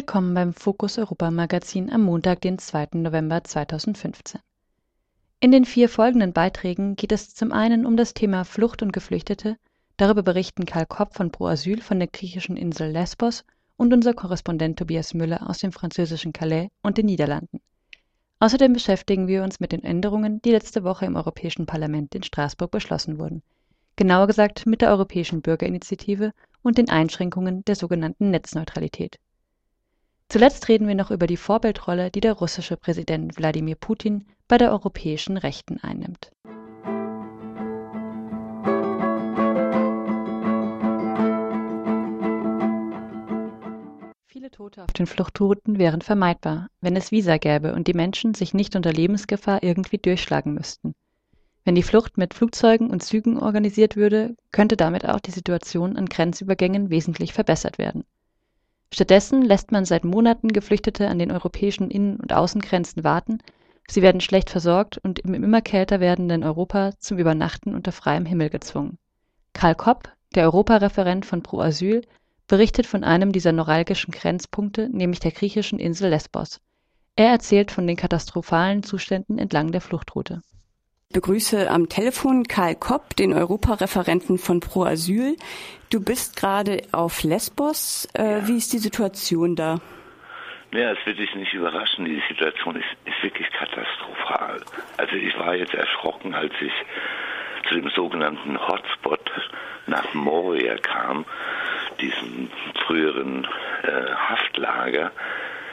[0.00, 2.88] Willkommen beim Fokus Europa Magazin am Montag, den 2.
[2.94, 4.40] November 2015.
[5.40, 9.58] In den vier folgenden Beiträgen geht es zum einen um das Thema Flucht und Geflüchtete,
[9.98, 13.44] darüber berichten Karl Kopp von Pro Asyl von der griechischen Insel Lesbos
[13.76, 17.60] und unser Korrespondent Tobias Müller aus dem französischen Calais und den Niederlanden.
[18.38, 22.70] Außerdem beschäftigen wir uns mit den Änderungen, die letzte Woche im Europäischen Parlament in Straßburg
[22.70, 23.42] beschlossen wurden.
[23.96, 26.32] Genauer gesagt mit der Europäischen Bürgerinitiative
[26.62, 29.18] und den Einschränkungen der sogenannten Netzneutralität.
[30.30, 34.70] Zuletzt reden wir noch über die Vorbildrolle, die der russische Präsident Wladimir Putin bei der
[34.70, 36.30] europäischen Rechten einnimmt.
[44.28, 48.54] Viele Tote auf den Fluchtrouten wären vermeidbar, wenn es Visa gäbe und die Menschen sich
[48.54, 50.92] nicht unter Lebensgefahr irgendwie durchschlagen müssten.
[51.64, 56.06] Wenn die Flucht mit Flugzeugen und Zügen organisiert würde, könnte damit auch die Situation an
[56.06, 58.04] Grenzübergängen wesentlich verbessert werden.
[58.92, 63.38] Stattdessen lässt man seit Monaten Geflüchtete an den europäischen Innen- und Außengrenzen warten,
[63.90, 68.48] Sie werden schlecht versorgt und im immer kälter werdenden Europa zum Übernachten unter freiem Himmel
[68.48, 68.98] gezwungen.
[69.52, 72.02] Karl Kopp, der Europareferent von Pro Asyl,
[72.46, 76.60] berichtet von einem dieser neuralgischen Grenzpunkte, nämlich der griechischen Insel Lesbos.
[77.16, 80.40] Er erzählt von den katastrophalen Zuständen entlang der Fluchtroute.
[81.12, 85.34] Ich begrüße am Telefon Karl Kopp, den Europareferenten von Pro Asyl.
[85.90, 88.08] Du bist gerade auf Lesbos.
[88.14, 89.80] Äh, wie ist die Situation da?
[90.70, 92.04] Ja, es wird dich nicht überraschen.
[92.04, 94.60] Die Situation ist, ist wirklich katastrophal.
[94.98, 96.72] Also ich war jetzt erschrocken, als ich
[97.68, 99.32] zu dem sogenannten Hotspot
[99.88, 101.24] nach Moria kam,
[102.00, 102.48] diesem
[102.86, 103.48] früheren
[103.82, 105.10] äh, Haftlager.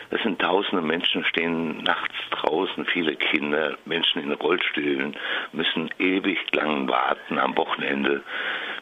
[0.10, 5.16] Das sind tausende Menschen, stehen nachts draußen, viele Kinder, Menschen in Rollstühlen,
[5.52, 7.38] müssen ewig lang warten.
[7.38, 8.24] Am Wochenende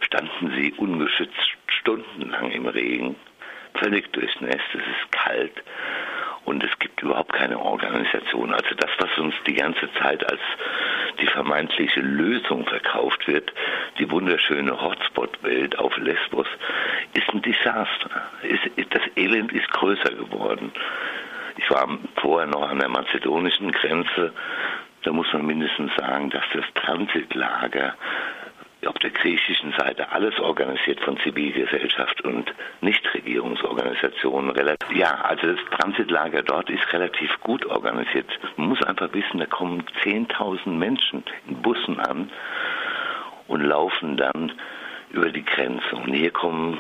[0.02, 3.16] standen sie ungeschützt stundenlang im Regen,
[3.76, 5.64] völlig durchnässt, es ist kalt
[6.46, 8.54] und es gibt überhaupt keine Organisation.
[8.54, 10.42] Also das, was uns die ganze Zeit als
[11.20, 13.52] die vermeintliche Lösung verkauft wird,
[14.00, 16.48] die wunderschöne Hotspot-Welt auf Lesbos,
[17.14, 18.10] ist ein Desaster.
[18.90, 20.72] das Elend ist größer geworden.
[21.58, 24.34] Ich war vorher noch an der mazedonischen Grenze.
[25.04, 27.96] Da muss man mindestens sagen, dass das Transitlager
[28.88, 34.54] auf der griechischen Seite alles organisiert von Zivilgesellschaft und Nichtregierungsorganisationen.
[34.94, 38.28] Ja, also das Transitlager dort ist relativ gut organisiert.
[38.58, 42.30] Man muss einfach wissen, da kommen 10.000 Menschen in Bussen an
[43.48, 44.52] und laufen dann
[45.10, 45.96] über die Grenze.
[45.96, 46.80] Und hier kommen,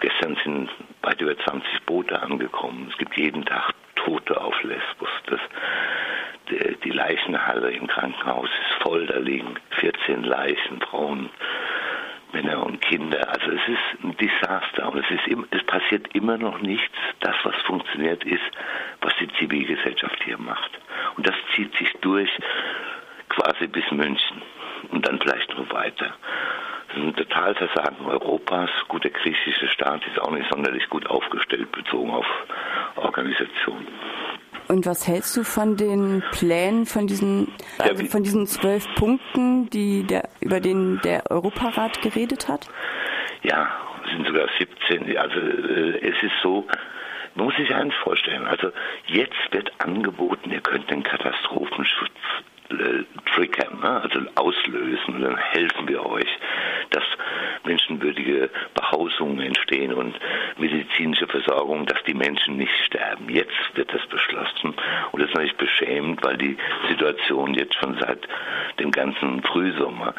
[0.00, 0.70] gestern sind
[1.02, 2.88] weit über 20 Boote angekommen.
[2.90, 3.72] Es gibt jeden Tag
[4.06, 5.10] Tote auf Lesbos.
[5.26, 5.40] Das
[6.84, 11.28] die Leichenhalle im Krankenhaus ist voll, da liegen 14 Leichen, Frauen,
[12.32, 13.28] Männer und Kinder.
[13.28, 16.94] Also es ist ein Desaster und es, ist, es passiert immer noch nichts.
[17.18, 18.44] Das, was funktioniert, ist,
[19.00, 20.70] was die Zivilgesellschaft hier macht.
[21.16, 22.30] Und das zieht sich durch
[23.28, 24.42] quasi bis München
[24.90, 26.14] und dann vielleicht noch weiter.
[26.88, 28.70] Das ist ein Totalversagen Europas.
[28.86, 32.26] Gut, der griechische Staat ist auch nicht sonderlich gut aufgestellt, bezogen auf
[33.16, 33.86] Organisation.
[34.68, 40.04] Und was hältst du von den Plänen, von diesen, also von diesen zwölf Punkten, die
[40.04, 42.68] der, über den der Europarat geredet hat?
[43.42, 43.68] Ja,
[44.04, 45.16] es sind sogar 17.
[45.16, 46.66] Also äh, es ist so,
[47.36, 48.46] man muss sich eins vorstellen.
[48.46, 48.72] Also
[49.06, 52.10] jetzt wird angeboten, ihr könnt den Katastrophenschutz
[52.70, 54.00] äh, triggern, ne?
[54.02, 56.38] also auslösen und dann helfen wir euch,
[56.90, 57.04] dass
[57.66, 60.14] menschenwürdige Behausungen entstehen und
[60.56, 63.28] medizinische Versorgung, dass die Menschen nicht sterben.
[63.28, 64.74] Jetzt wird das beschlossen
[65.12, 66.56] und das ist natürlich beschämend, weil die
[66.88, 68.26] Situation jetzt schon seit
[68.78, 70.14] dem ganzen Frühsommer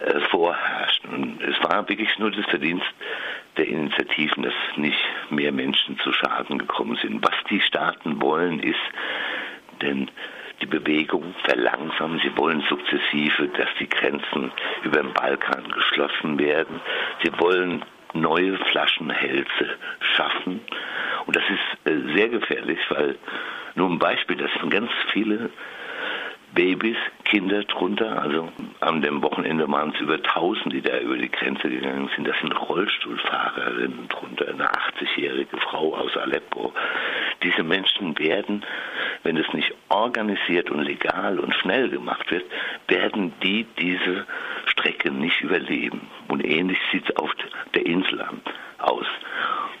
[0.00, 1.04] äh, vorherrscht.
[1.04, 2.86] Und es war wirklich nur das Verdienst
[3.56, 4.98] der Initiativen, dass nicht
[5.28, 7.22] mehr Menschen zu Schaden gekommen sind.
[7.22, 8.80] Was die Staaten wollen, ist,
[9.82, 10.10] denn
[10.60, 12.20] die Bewegung verlangsamen.
[12.20, 14.52] Sie wollen sukzessive, dass die Grenzen
[14.82, 16.80] über den Balkan geschlossen werden.
[17.22, 19.76] Sie wollen neue Flaschenhälse
[20.16, 20.60] schaffen.
[21.26, 23.16] Und das ist äh, sehr gefährlich, weil
[23.74, 25.50] nur ein Beispiel, das sind ganz viele
[26.54, 28.20] Babys, Kinder drunter.
[28.20, 28.48] Also
[28.80, 32.26] an dem Wochenende waren es über 1000, die da über die Grenze gegangen sind.
[32.26, 36.72] Das sind Rollstuhlfahrerinnen drunter, eine 80-jährige Frau aus Aleppo.
[37.42, 38.64] Diese Menschen werden
[39.22, 42.44] wenn es nicht organisiert und legal und schnell gemacht wird,
[42.88, 44.26] werden die diese
[44.66, 46.00] Strecke nicht überleben.
[46.28, 47.30] Und ähnlich sieht es auf
[47.74, 48.22] der Insel
[48.80, 49.06] aus.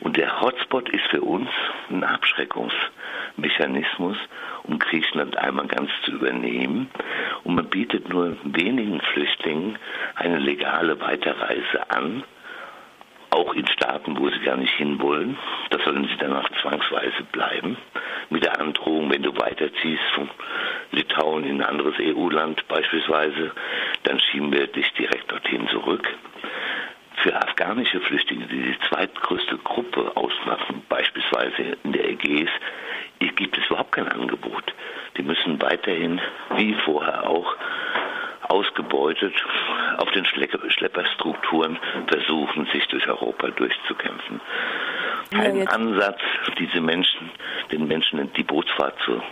[0.00, 1.50] Und der Hotspot ist für uns
[1.90, 4.16] ein Abschreckungsmechanismus,
[4.64, 6.88] um Griechenland einmal ganz zu übernehmen.
[7.44, 9.76] Und man bietet nur wenigen Flüchtlingen
[10.14, 12.24] eine legale Weiterreise an,
[13.30, 15.38] auch in Staaten, wo sie gar nicht hinwollen.
[15.70, 17.76] Da sollen sie danach zwangsweise bleiben.
[18.30, 20.28] Mit der Androhung, wenn du weiterziehst von
[20.92, 23.52] Litauen in ein anderes EU-Land beispielsweise,
[24.04, 26.08] dann schieben wir dich direkt dorthin zurück.
[27.22, 32.48] Für afghanische Flüchtlinge, die die zweitgrößte Gruppe ausmachen, beispielsweise in der Ägäis,
[33.18, 34.64] gibt es überhaupt kein Angebot.
[35.16, 36.20] Die müssen weiterhin,
[36.56, 37.56] wie vorher auch,
[38.42, 39.34] ausgebeutet
[39.98, 41.78] auf den Schlepperstrukturen
[42.08, 44.40] versuchen, sich durch Europa durchzukämpfen.
[45.32, 46.20] Ein Ansatz,
[46.58, 47.30] diese Menschen,
[47.70, 49.22] den Menschen die Bootsfahrt zu,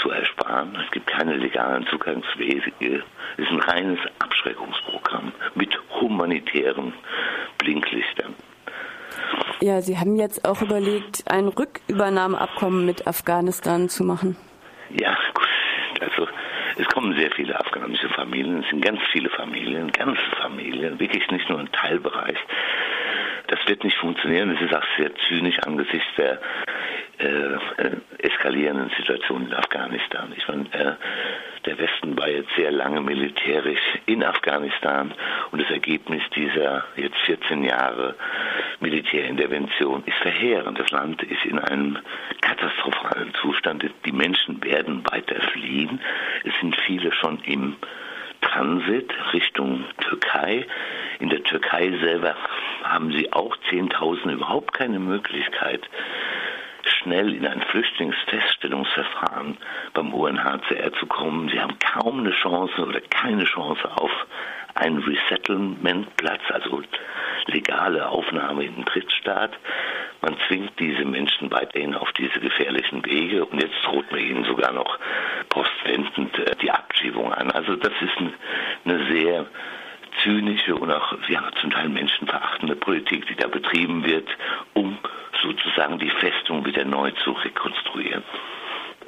[0.00, 0.76] zu ersparen.
[0.82, 2.72] Es gibt keine legalen Zugangswege.
[3.36, 6.92] Es ist ein reines Abschreckungsprogramm mit humanitären
[7.58, 8.34] Blinklichtern.
[9.60, 14.36] Ja, Sie haben jetzt auch überlegt, ein Rückübernahmeabkommen mit Afghanistan zu machen.
[14.90, 15.48] Ja, gut.
[16.00, 16.28] Also
[16.76, 21.48] es kommen sehr viele afghanische Familien, es sind ganz viele Familien, ganze Familien, wirklich nicht
[21.50, 22.38] nur ein Teilbereich.
[23.48, 24.50] Das wird nicht funktionieren.
[24.50, 26.38] Es ist auch sehr zynisch angesichts der
[27.18, 30.32] äh, äh, eskalierenden Situation in Afghanistan.
[30.36, 30.92] Ich meine, äh,
[31.64, 35.12] der Westen war jetzt sehr lange militärisch in Afghanistan
[35.50, 38.14] und das Ergebnis dieser jetzt 14 Jahre
[38.80, 40.78] Militärintervention ist verheerend.
[40.78, 41.98] Das Land ist in einem
[42.40, 43.84] katastrophalen Zustand.
[44.06, 46.00] Die Menschen werden weiter fliehen.
[46.44, 47.76] Es sind viele schon im
[48.40, 50.64] Transit Richtung Türkei.
[51.18, 52.36] In der Türkei selber
[52.84, 55.82] haben sie auch Zehntausende überhaupt keine Möglichkeit,
[56.90, 59.56] schnell in ein Flüchtlingsfeststellungsverfahren
[59.94, 61.48] beim UNHCR zu kommen.
[61.48, 64.10] Sie haben kaum eine Chance oder keine Chance auf
[64.74, 66.82] einen Resettlementplatz, also
[67.46, 69.52] legale Aufnahme in den Drittstaat.
[70.20, 74.72] Man zwingt diese Menschen weiterhin auf diese gefährlichen Wege und jetzt droht man ihnen sogar
[74.72, 74.98] noch
[75.48, 77.50] postwendend äh, die Abschiebung an.
[77.52, 78.34] Also das ist
[78.84, 79.46] eine sehr
[80.22, 84.28] zynische und auch ja, zum Teil menschenverachtende Politik, die da betrieben wird,
[84.74, 84.98] um
[85.42, 88.24] sozusagen die Festung wieder neu zu rekonstruieren.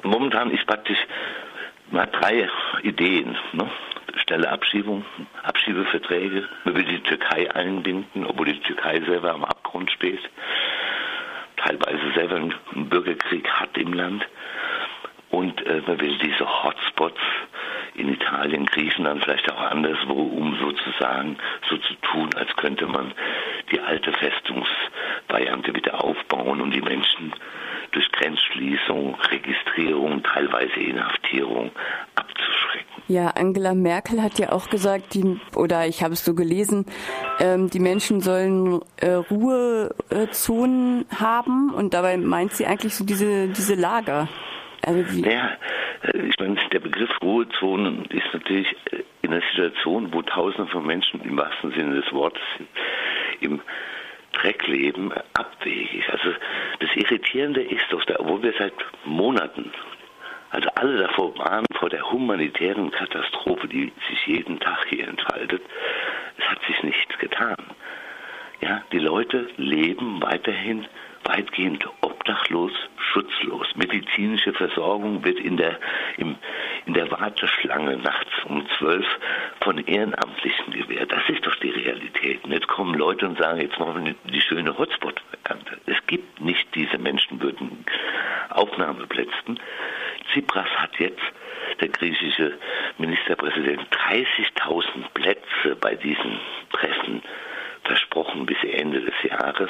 [0.03, 0.97] Momentan ist praktisch
[1.99, 2.49] hat drei
[2.83, 3.37] Ideen.
[3.53, 3.69] Ne?
[4.25, 5.05] Schnelle Abschiebung,
[5.43, 6.47] Abschiebeverträge.
[6.63, 10.21] Man will die Türkei einbinden, obwohl die Türkei selber am Abgrund steht.
[11.57, 14.25] Teilweise selber einen Bürgerkrieg hat im Land.
[15.29, 17.19] Und äh, man will diese Hotspots
[17.95, 21.37] in Italien, Griechenland, vielleicht auch anderswo, um sozusagen
[21.69, 23.13] so zu tun, als könnte man
[23.71, 27.33] die alte Festungsvariante wieder aufbauen und die Menschen
[27.91, 31.71] durch Grenzschließung, Registrierung, teilweise Inhaftierung
[32.15, 33.03] abzuschrecken.
[33.07, 36.85] Ja, Angela Merkel hat ja auch gesagt, die, oder ich habe es so gelesen,
[37.39, 43.75] ähm, die Menschen sollen äh, Ruhezonen haben und dabei meint sie eigentlich so diese, diese
[43.75, 44.29] Lager.
[44.83, 45.57] Also die ja,
[46.01, 50.85] äh, ich meine, der Begriff Ruhezonen ist natürlich äh, in einer Situation, wo Tausende von
[50.85, 52.41] Menschen im wahrsten Sinne des Wortes
[53.41, 53.61] im
[54.33, 56.09] Dreck leben, abwegig.
[56.09, 56.33] Also
[56.79, 58.73] das Irritierende ist, obwohl wir seit
[59.05, 59.71] Monaten,
[60.49, 65.61] also alle davor warnen vor der humanitären Katastrophe, die sich jeden Tag hier entfaltet,
[66.37, 67.57] es hat sich nichts getan.
[68.61, 70.87] Ja, die Leute leben weiterhin
[71.23, 73.67] weitgehend obdachlos, schutzlos.
[73.75, 75.79] Medizinische Versorgung wird in der,
[76.17, 76.35] im,
[76.85, 79.05] in der Warteschlange nachts um zwölf
[79.61, 81.11] von Ehrenamtlichen gewährt.
[81.11, 82.43] Das ist doch die Realität.
[82.43, 85.79] Und jetzt kommen Leute und sagen, jetzt machen wir die schöne Hotspot-Kante.
[85.85, 87.85] Es gibt nicht diese menschenwürdigen
[88.49, 89.31] Aufnahmeplätze.
[90.31, 91.21] Tsipras hat jetzt,
[91.79, 92.57] der griechische
[92.97, 96.39] Ministerpräsident, 30.000 Plätze bei diesen
[96.71, 97.21] Treffen
[97.83, 99.69] versprochen bis Ende des Jahres.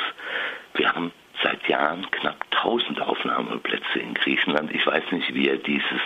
[0.74, 1.12] Wir haben
[1.44, 4.74] seit Jahren knapp 1000 Aufnahmeplätze in Griechenland.
[4.74, 6.02] Ich weiß nicht, wie er dieses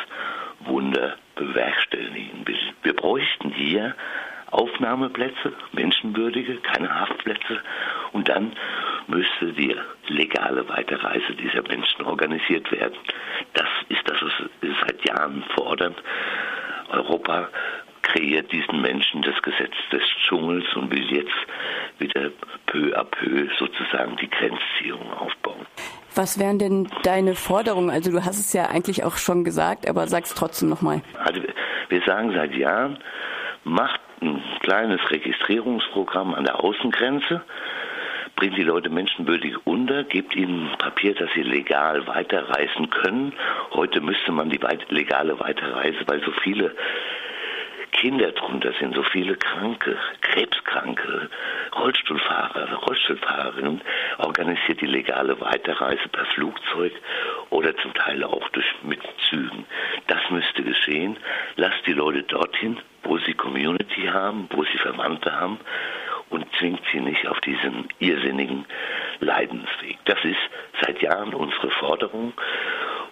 [0.62, 2.74] Wunder bewerkstelligen will.
[2.84, 3.96] Wir bräuchten hier
[4.52, 7.62] Aufnahmeplätze, menschenwürdige, keine Haftplätze.
[8.14, 8.54] Und dann
[9.08, 9.76] müsste die
[10.08, 12.98] legale Weiterreise dieser Menschen organisiert werden.
[13.54, 15.96] Das ist das, was wir seit Jahren fordern.
[16.90, 17.50] Europa
[18.02, 21.34] kreiert diesen Menschen das Gesetz des Dschungels und will jetzt
[22.00, 22.32] wieder
[22.68, 25.66] peu à peu sozusagen die Grenzziehung aufbauen.
[26.16, 27.90] Was wären denn deine Forderungen?
[27.90, 31.02] Also du hast es ja eigentlich auch schon gesagt, aber sag es trotzdem nochmal.
[31.24, 31.42] Also
[31.90, 32.98] wir sagen seit Jahren,
[33.66, 37.42] macht ein kleines Registrierungsprogramm an der Außengrenze,
[38.36, 43.34] bringt die Leute menschenwürdig unter, gibt ihnen Papier, dass sie legal weiterreisen können.
[43.72, 44.60] Heute müsste man die
[44.90, 46.76] legale Weiterreise, weil so viele
[47.96, 51.30] Kinder drunter sind, so viele Kranke, Krebskranke,
[51.78, 53.82] Rollstuhlfahrer, Rollstuhlfahrerinnen,
[54.18, 56.92] organisiert die legale Weiterreise per Flugzeug
[57.52, 59.00] oder zum Teil auch durch mit
[59.30, 59.66] Zügen.
[60.08, 61.16] Das müsste geschehen.
[61.56, 65.58] Lasst die Leute dorthin, wo sie Community haben, wo sie Verwandte haben
[66.30, 68.66] und zwingt sie nicht auf diesen irrsinnigen
[69.20, 69.98] Leidensweg.
[70.06, 70.40] Das ist
[70.82, 72.34] seit Jahren unsere Forderung.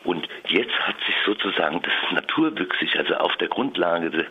[0.04, 4.26] Und jetzt hat sich sozusagen das naturwüchsig, also auf der Grundlage de,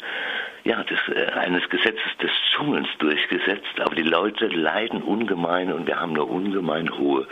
[0.65, 3.81] ja, des, äh, eines Gesetzes des Dschungels durchgesetzt.
[3.81, 7.27] Aber die Leute leiden ungemein und wir haben eine ungemein hohe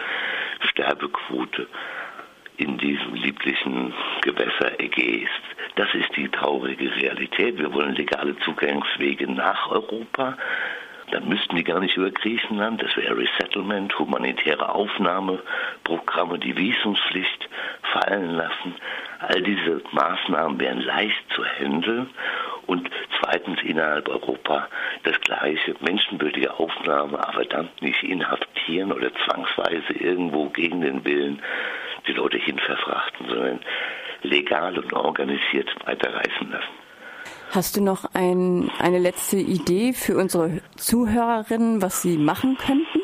[0.70, 1.66] Sterbequote
[2.56, 3.92] in diesem lieblichen
[4.22, 5.30] Gewässer Ägäis.
[5.76, 7.58] Das ist die traurige Realität.
[7.58, 10.36] Wir wollen legale Zugangswege nach Europa
[11.10, 17.48] dann müssten die gar nicht über Griechenland, das wäre Resettlement, humanitäre Aufnahmeprogramme, die Visumspflicht
[17.92, 18.74] fallen lassen.
[19.20, 22.10] All diese Maßnahmen wären leicht zu handeln
[22.66, 22.88] und
[23.20, 24.68] zweitens innerhalb Europa
[25.02, 31.42] das gleiche, menschenwürdige Aufnahme, aber dann nicht inhaftieren oder zwangsweise irgendwo gegen den Willen
[32.06, 33.60] die Leute hinverfrachten, sondern
[34.22, 36.79] legal und organisiert weiterreisen lassen.
[37.52, 43.00] Hast du noch ein, eine letzte Idee für unsere Zuhörerinnen, was sie machen könnten?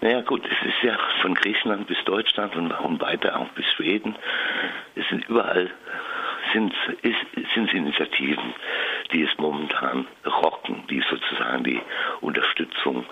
[0.00, 4.16] Naja gut, es ist ja von Griechenland bis Deutschland und, und weiter auch bis Schweden.
[4.94, 5.70] Es sind überall
[6.54, 8.54] sind es Initiativen,
[9.12, 11.80] die es momentan rocken, die sozusagen die
[12.20, 13.04] Unterstützung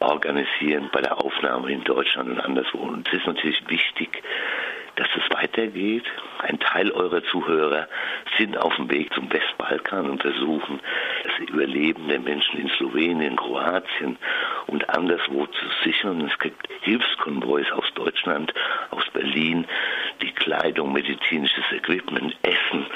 [0.00, 2.78] organisieren bei der Aufnahme in Deutschland und anderswo.
[2.78, 4.22] Und es ist natürlich wichtig,
[4.96, 6.04] dass es weitergeht.
[6.38, 7.88] Ein Teil eurer Zuhörer
[8.38, 10.80] sind auf dem Weg zum Westbalkan und versuchen,
[11.24, 14.18] das Überleben der Menschen in Slowenien, Kroatien
[14.66, 16.20] und anderswo zu sichern.
[16.22, 18.52] Es gibt Hilfskonvois aus Deutschland,
[18.90, 19.66] aus Berlin,
[20.22, 22.86] die Kleidung, medizinisches Equipment, Essen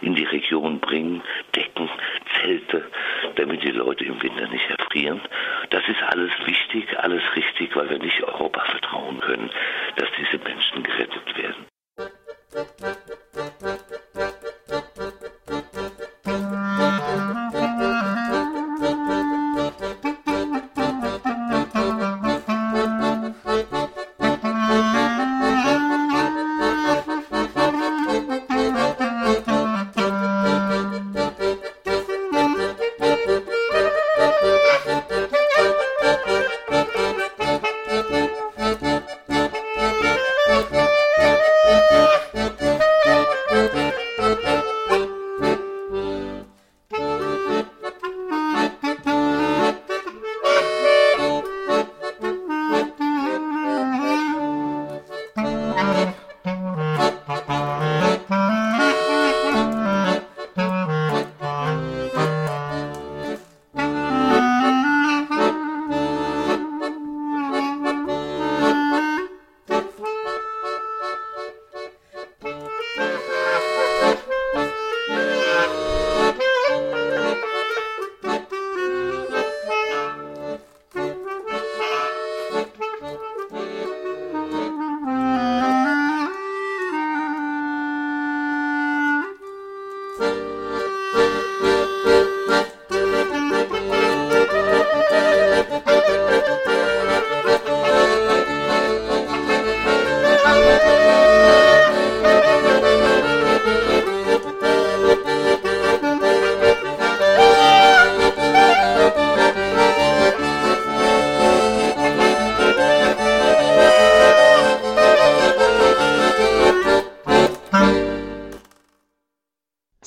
[0.00, 1.22] in die Region bringen,
[1.54, 1.88] Decken,
[2.40, 2.84] Zelte,
[3.36, 5.20] damit die Leute im Winter nicht erfrieren.
[5.70, 9.50] Das ist alles wichtig, alles richtig, weil wir nicht Europa vertrauen können,
[9.96, 11.66] dass diese Menschen gerettet werden.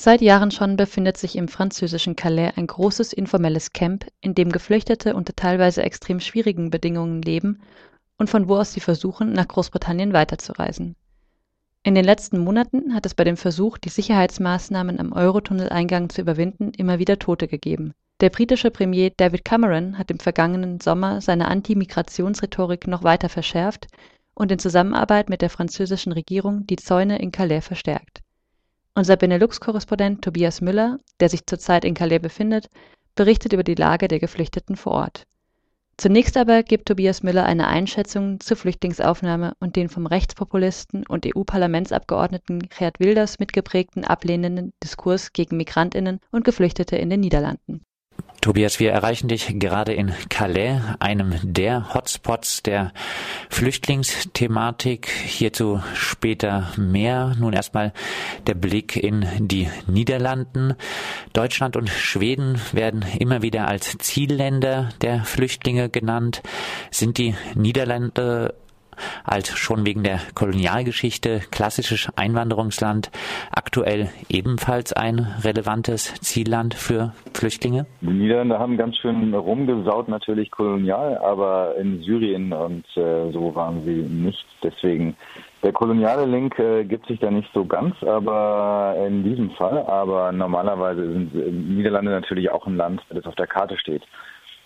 [0.04, 5.14] Seit Jahren schon befindet sich im französischen Calais ein großes informelles Camp, in dem Geflüchtete
[5.14, 7.62] unter teilweise extrem schwierigen Bedingungen leben
[8.18, 10.96] und von wo aus sie versuchen, nach Großbritannien weiterzureisen.
[11.84, 16.72] In den letzten Monaten hat es bei dem Versuch, die Sicherheitsmaßnahmen am Eurotunneleingang zu überwinden,
[16.76, 17.92] immer wieder Tote gegeben.
[18.20, 23.86] Der britische Premier David Cameron hat im vergangenen Sommer seine Anti-Migrationsrhetorik noch weiter verschärft
[24.34, 28.22] und in Zusammenarbeit mit der französischen Regierung die Zäune in Calais verstärkt.
[28.94, 32.68] Unser Benelux-Korrespondent Tobias Müller, der sich zurzeit in Calais befindet,
[33.14, 35.26] berichtet über die Lage der Geflüchteten vor Ort.
[35.96, 42.68] Zunächst aber gibt Tobias Müller eine Einschätzung zur Flüchtlingsaufnahme und den vom Rechtspopulisten und EU-Parlamentsabgeordneten
[42.68, 47.84] Geert Wilders mitgeprägten ablehnenden Diskurs gegen Migrantinnen und Geflüchtete in den Niederlanden.
[48.42, 52.92] Tobias, wir erreichen dich gerade in Calais, einem der Hotspots der
[53.50, 55.08] Flüchtlingsthematik.
[55.08, 57.36] Hierzu später mehr.
[57.38, 57.92] Nun erstmal
[58.48, 60.74] der Blick in die Niederlanden.
[61.32, 66.42] Deutschland und Schweden werden immer wieder als Zielländer der Flüchtlinge genannt.
[66.90, 68.56] Sind die Niederlande
[69.24, 73.10] als schon wegen der Kolonialgeschichte klassisches Einwanderungsland
[73.50, 77.86] aktuell ebenfalls ein relevantes Zielland für Flüchtlinge?
[78.00, 83.82] Die Niederländer haben ganz schön rumgesaut natürlich kolonial, aber in Syrien und äh, so waren
[83.84, 84.46] sie nicht.
[84.62, 85.16] Deswegen
[85.62, 89.78] der koloniale Link äh, gibt sich da nicht so ganz, aber in diesem Fall.
[89.86, 94.02] Aber normalerweise sind Niederlande natürlich auch ein Land, das auf der Karte steht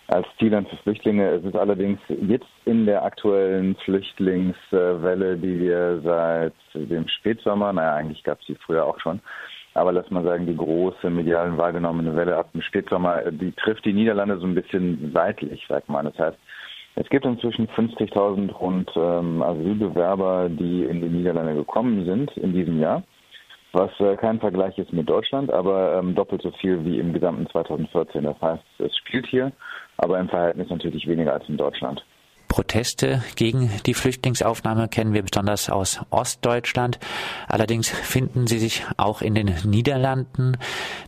[0.07, 1.29] als Zielland für Flüchtlinge.
[1.29, 8.23] Es ist allerdings jetzt in der aktuellen Flüchtlingswelle, die wir seit dem Spätsommer, naja, eigentlich
[8.23, 9.19] gab es die früher auch schon,
[9.73, 13.93] aber lass mal sagen, die große medialen wahrgenommene Welle ab dem Spätsommer, die trifft die
[13.93, 16.03] Niederlande so ein bisschen seitlich, sag mal.
[16.03, 16.37] Das heißt,
[16.95, 22.79] es gibt inzwischen 50.000 rund ähm, Asylbewerber, die in die Niederlande gekommen sind in diesem
[22.79, 23.03] Jahr
[23.73, 27.47] was äh, kein Vergleich ist mit Deutschland, aber ähm, doppelt so viel wie im gesamten
[27.47, 28.23] 2014.
[28.23, 29.51] Das heißt, es spielt hier,
[29.97, 32.03] aber im Verhältnis natürlich weniger als in Deutschland.
[32.47, 36.97] Proteste gegen die Flüchtlingsaufnahme kennen wir besonders aus Ostdeutschland.
[37.47, 40.57] Allerdings finden sie sich auch in den Niederlanden.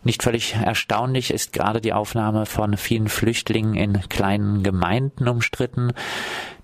[0.04, 5.92] Nicht völlig erstaunlich ist gerade die Aufnahme von vielen Flüchtlingen in kleinen Gemeinden umstritten.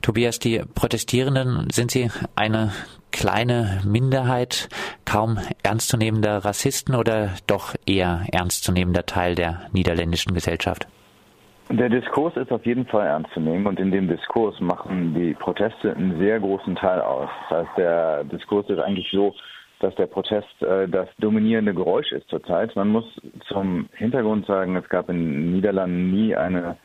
[0.03, 2.73] Tobias, die Protestierenden, sind sie eine
[3.13, 4.69] kleine Minderheit,
[5.07, 10.87] kaum ernstzunehmender Rassisten oder doch eher ernstzunehmender Teil der niederländischen Gesellschaft?
[11.69, 15.35] Der Diskurs ist auf jeden Fall ernst zu nehmen und in dem Diskurs machen die
[15.35, 17.29] Proteste einen sehr großen Teil aus.
[17.51, 19.35] Das heißt, der Diskurs ist eigentlich so,
[19.81, 22.75] dass der Protest äh, das dominierende Geräusch ist zurzeit.
[22.77, 23.05] Man muss
[23.49, 26.77] zum Hintergrund sagen, es gab in den Niederlanden nie eine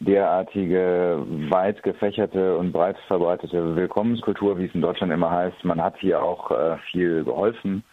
[0.00, 5.64] derartige weit gefächerte und breit verbreitete Willkommenskultur, wie es in Deutschland immer heißt.
[5.64, 7.84] Man hat hier auch äh, viel geholfen.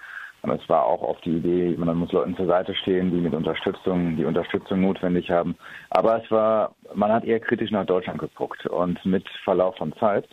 [0.49, 4.15] Es war auch oft die Idee, man muss Leuten zur Seite stehen, die mit Unterstützung,
[4.15, 5.55] die Unterstützung notwendig haben.
[5.89, 8.65] Aber es war, man hat eher kritisch nach Deutschland geguckt.
[8.65, 10.27] Und mit Verlauf von Zeit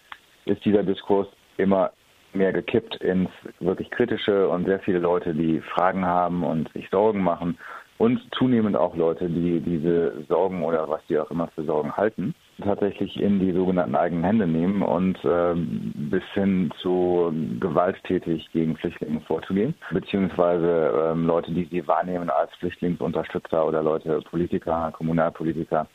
[0.44, 1.90] ist dieser Diskurs immer
[2.32, 7.22] mehr gekippt ins wirklich kritische und sehr viele Leute, die Fragen haben und sich Sorgen
[7.22, 7.58] machen
[7.98, 12.34] und zunehmend auch Leute, die diese Sorgen oder was die auch immer für Sorgen halten,
[12.62, 19.20] tatsächlich in die sogenannten eigenen Hände nehmen und äh, bis hin zu gewalttätig gegen Flüchtlinge
[19.22, 25.86] vorzugehen, beziehungsweise äh, Leute, die sie wahrnehmen als Flüchtlingsunterstützer oder Leute, Politiker, Kommunalpolitiker,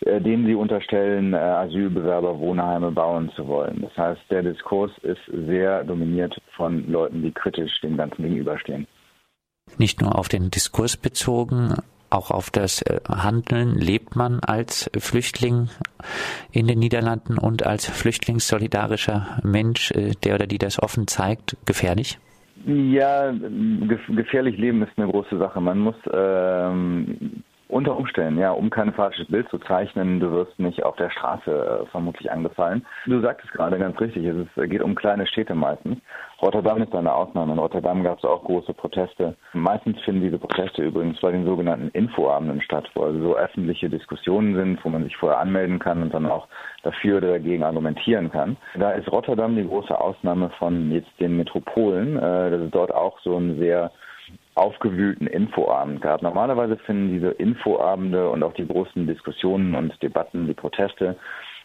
[0.00, 3.82] äh, denen sie unterstellen, äh, Asylbewerber Wohnheime bauen zu wollen.
[3.82, 8.86] Das heißt, der Diskurs ist sehr dominiert von Leuten, die kritisch dem Ganzen gegenüberstehen
[9.76, 11.74] nicht nur auf den Diskurs bezogen,
[12.10, 15.68] auch auf das äh, Handeln lebt man als Flüchtling
[16.52, 22.18] in den Niederlanden und als flüchtlingssolidarischer Mensch, äh, der oder die das offen zeigt, gefährlich?
[22.66, 23.32] Ja,
[24.08, 25.60] gefährlich leben ist eine große Sache.
[25.60, 30.82] Man muss ähm, unter Umständen, ja, um kein falsches Bild zu zeichnen, du wirst nicht
[30.82, 32.84] auf der Straße äh, vermutlich angefallen.
[33.06, 35.98] Du sagtest gerade ganz richtig, es ist, geht um kleine Städte meistens.
[36.40, 37.52] Rotterdam ist eine Ausnahme.
[37.52, 39.36] In Rotterdam gab es auch große Proteste.
[39.52, 44.54] Meistens finden diese Proteste übrigens bei den sogenannten Infoabenden statt, wo also so öffentliche Diskussionen
[44.54, 46.46] sind, wo man sich vorher anmelden kann und dann auch
[46.84, 48.56] dafür oder dagegen argumentieren kann.
[48.78, 52.16] Da ist Rotterdam die große Ausnahme von jetzt den Metropolen.
[52.16, 53.90] Äh, das ist dort auch so ein sehr
[54.58, 56.22] aufgewühlten Infoabend gab.
[56.22, 61.16] Normalerweise finden diese Infoabende und auch die großen Diskussionen und Debatten, die Proteste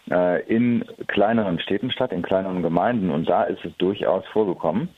[0.10, 3.10] äh, in kleineren Städten statt, in kleineren Gemeinden.
[3.10, 4.90] Und da ist es durchaus vorgekommen,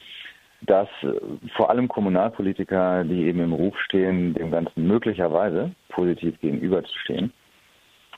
[0.61, 1.13] dass äh,
[1.55, 7.31] vor allem Kommunalpolitiker, die eben im Ruf stehen, dem Ganzen möglicherweise positiv gegenüberzustehen,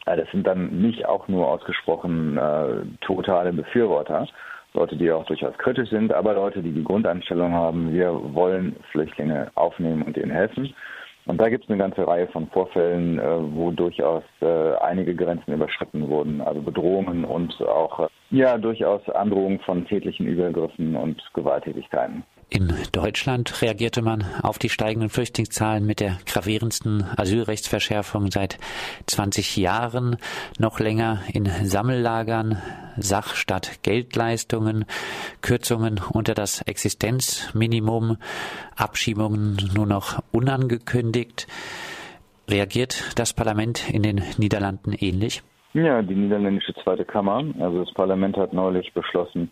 [0.05, 4.27] äh, das sind dann nicht auch nur ausgesprochen äh, totale Befürworter,
[4.77, 9.49] Leute, die auch durchaus kritisch sind, aber Leute, die die Grundeinstellung haben, wir wollen Flüchtlinge
[9.55, 10.73] aufnehmen und ihnen helfen.
[11.25, 15.53] Und da gibt es eine ganze Reihe von Vorfällen, äh, wo durchaus äh, einige Grenzen
[15.53, 22.23] überschritten wurden, also Bedrohungen und auch äh, ja durchaus Androhungen von tätlichen Übergriffen und Gewalttätigkeiten.
[22.49, 28.57] In Deutschland reagierte man auf die steigenden Flüchtlingszahlen mit der gravierendsten Asylrechtsverschärfung seit
[29.05, 30.15] 20 Jahren,
[30.57, 32.61] noch länger in Sammellagern,
[32.99, 34.85] Sach statt Geldleistungen,
[35.41, 38.17] Kürzungen unter das Existenzminimum,
[38.75, 41.47] Abschiebungen nur noch unangekündigt.
[42.49, 45.43] Reagiert das Parlament in den Niederlanden ähnlich?
[45.73, 49.51] Ja, die niederländische Zweite Kammer, also das Parlament hat neulich beschlossen,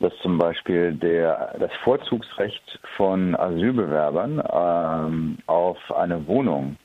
[0.00, 6.76] dass zum Beispiel der, das Vorzugsrecht von Asylbewerbern ähm, auf eine Wohnung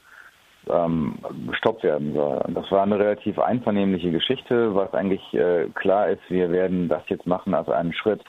[0.69, 1.15] ähm,
[1.47, 2.41] gestoppt werden soll.
[2.49, 7.25] Das war eine relativ einvernehmliche Geschichte, was eigentlich äh, klar ist, wir werden das jetzt
[7.25, 8.21] machen als einen Schritt,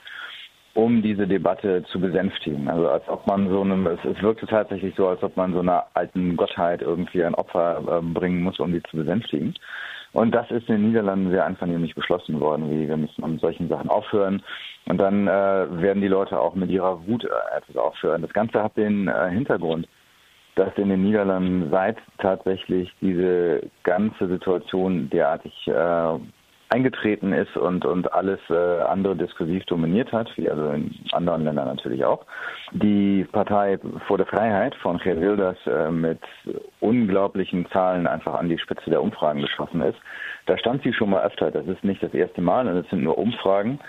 [0.74, 2.68] um diese Debatte zu besänftigen.
[2.68, 5.60] Also als ob man so einem, es, es wirkte tatsächlich so, als ob man so
[5.60, 9.54] einer alten Gottheit irgendwie ein Opfer äh, bringen muss, um die zu besänftigen.
[10.12, 13.68] Und das ist in den Niederlanden sehr einvernehmlich beschlossen worden, wie wir müssen mit solchen
[13.68, 14.42] Sachen aufhören.
[14.86, 18.22] Und dann äh, werden die Leute auch mit ihrer Wut äh, etwas aufhören.
[18.22, 19.86] Das Ganze hat den äh, Hintergrund,
[20.56, 26.18] dass in den Niederlanden seit tatsächlich diese ganze Situation derartig äh,
[26.70, 31.66] eingetreten ist und, und alles äh, andere diskursiv dominiert hat, wie also in anderen Ländern
[31.66, 32.24] natürlich auch.
[32.70, 36.20] Die Partei vor der Freiheit von Geert Wilders äh, mit
[36.78, 39.98] unglaublichen Zahlen einfach an die Spitze der Umfragen geschossen ist.
[40.46, 41.50] Da stand sie schon mal öfter.
[41.50, 43.80] Das ist nicht das erste Mal und es sind nur Umfragen.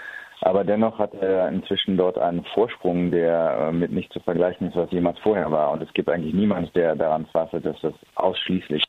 [0.42, 4.76] Aber dennoch hat er inzwischen dort einen Vorsprung, der äh, mit nicht zu vergleichen ist,
[4.76, 5.72] was jemals vorher war.
[5.72, 8.84] Und es gibt eigentlich niemand, der daran zweifelt, dass das ausschließlich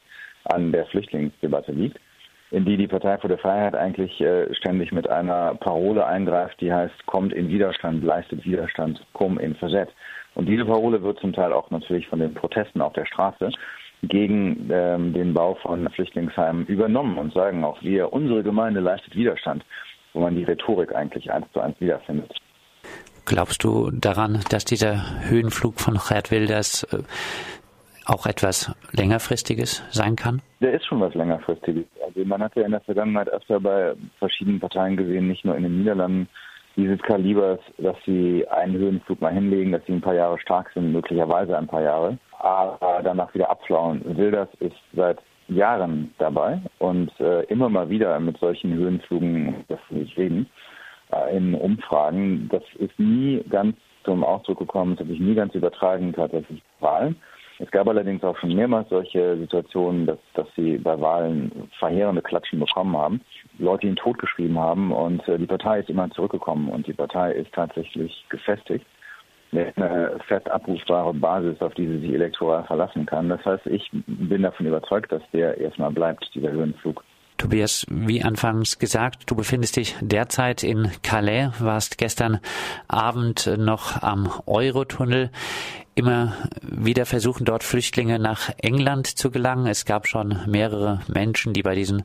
[0.44, 1.98] an der Flüchtlingsdebatte liegt
[2.52, 6.72] in die die Partei für die Freiheit eigentlich äh, ständig mit einer Parole eingreift, die
[6.72, 9.88] heißt, kommt in Widerstand, leistet Widerstand, komm in Versett.
[10.34, 13.50] Und diese Parole wird zum Teil auch natürlich von den Protesten auf der Straße
[14.02, 19.64] gegen ähm, den Bau von Flüchtlingsheimen übernommen und sagen auch wir, unsere Gemeinde leistet Widerstand,
[20.12, 22.36] wo man die Rhetorik eigentlich eins zu eins wiederfindet.
[23.24, 26.98] Glaubst du daran, dass dieser Höhenflug von Gerd Wilders äh,
[28.06, 30.42] auch etwas längerfristiges sein kann?
[30.60, 31.84] Der ist schon was längerfristiges.
[32.04, 35.64] Also man hat ja in der Vergangenheit öfter bei verschiedenen Parteien gesehen, nicht nur in
[35.64, 36.28] den Niederlanden,
[36.76, 40.92] dieses Kalibers, dass sie einen Höhenflug mal hinlegen, dass sie ein paar Jahre stark sind,
[40.92, 44.02] möglicherweise ein paar Jahre, aber danach wieder abflauen.
[44.16, 50.16] Wilders ist seit Jahren dabei und äh, immer mal wieder mit solchen Höhenflügen, das nicht
[50.16, 50.46] reden,
[51.12, 52.48] äh, in Umfragen.
[52.50, 57.16] Das ist nie ganz zum Ausdruck gekommen, das hat sich nie ganz übertragen tatsächlich Wahlen.
[57.62, 62.58] Es gab allerdings auch schon mehrmals solche Situationen, dass, dass sie bei Wahlen verheerende Klatschen
[62.58, 63.20] bekommen haben,
[63.58, 67.52] Leute ihn totgeschrieben haben und äh, die Partei ist immer zurückgekommen und die Partei ist
[67.52, 68.84] tatsächlich gefestigt.
[69.52, 73.28] Eine fest abrufbare Basis, auf die sie sich elektoral verlassen kann.
[73.28, 77.04] Das heißt, ich bin davon überzeugt, dass der erstmal bleibt, dieser Höhenflug.
[77.42, 82.38] Tobias, wie anfangs gesagt, du befindest dich derzeit in Calais, warst gestern
[82.86, 85.30] Abend noch am Eurotunnel.
[85.94, 89.66] Immer wieder versuchen dort Flüchtlinge nach England zu gelangen.
[89.66, 92.02] Es gab schon mehrere Menschen, die bei diesem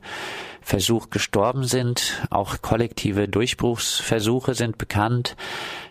[0.62, 2.22] Versuch gestorben sind.
[2.30, 5.38] Auch kollektive Durchbruchsversuche sind bekannt.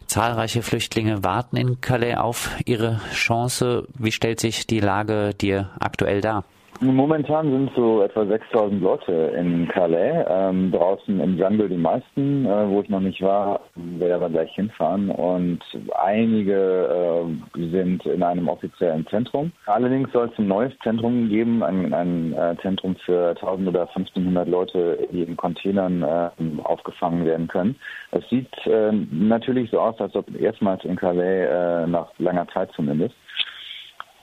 [0.07, 3.89] Zahlreiche Flüchtlinge warten in Calais auf ihre Chance.
[3.95, 6.45] Wie stellt sich die Lage dir aktuell dar?
[6.81, 12.69] Momentan sind so etwa 6000 Leute in Calais, ähm, draußen im Jungle die meisten, äh,
[12.69, 15.61] wo ich noch nicht war, werde aber gleich hinfahren und
[15.95, 19.53] einige äh, sind in einem offiziellen Zentrum.
[19.67, 24.47] Allerdings soll es ein neues Zentrum geben, ein, ein äh, Zentrum für 1000 oder 1500
[24.47, 26.31] Leute, die in Containern äh,
[26.63, 27.77] aufgefangen werden können.
[28.11, 32.71] Es sieht äh, natürlich so aus, als ob erstmals in Calais, äh, nach langer Zeit
[32.73, 33.15] zumindest,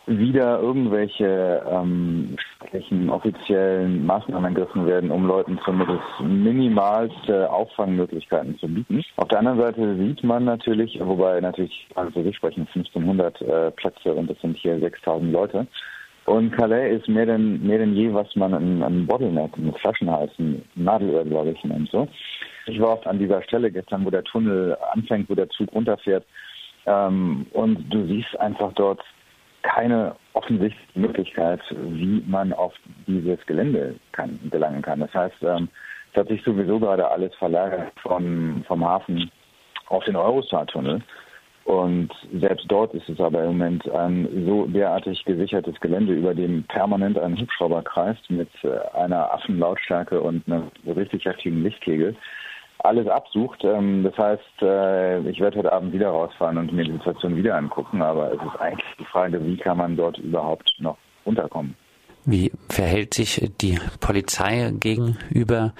[0.05, 2.35] wieder irgendwelche ähm,
[3.09, 9.03] offiziellen Maßnahmen ergriffen werden, um Leuten zumindest minimalste Auffangmöglichkeiten zu bieten.
[9.17, 14.13] Auf der anderen Seite sieht man natürlich, wobei natürlich also sich sprechen 1500 äh, Plätze
[14.13, 15.67] und es sind hier 6000 Leute.
[16.25, 20.63] Und Calais ist mehr denn, mehr denn je, was man an, an Bottleneck, mit Flaschenhalsen,
[20.75, 22.07] Nadelöhr, glaube ich, nennt so.
[22.65, 26.25] Ich war oft an dieser Stelle gestern, wo der Tunnel anfängt, wo der Zug runterfährt.
[26.85, 29.01] Ähm, und du siehst einfach dort
[29.63, 32.73] keine offensichtliche Möglichkeit, wie man auf
[33.07, 34.99] dieses Gelände kann, gelangen kann.
[34.99, 35.69] Das heißt, ähm,
[36.11, 39.31] es hat sich sowieso gerade alles verlagert vom, vom Hafen
[39.87, 41.01] auf den Eurostar-Tunnel.
[41.65, 46.63] Und selbst dort ist es aber im Moment ein so derartig gesichertes Gelände, über dem
[46.63, 52.15] permanent ein Hubschrauber kreist mit äh, einer Affenlautstärke und einem richtig heftigen Lichtkegel,
[52.83, 53.63] alles absucht.
[53.63, 57.55] Ähm, das heißt, äh, ich werde heute Abend wieder rausfahren und mir die Situation wieder
[57.55, 61.75] angucken, aber es ist eigentlich die Frage, wie kann man dort überhaupt noch unterkommen.
[62.25, 65.73] Wie verhält sich die Polizei gegenüber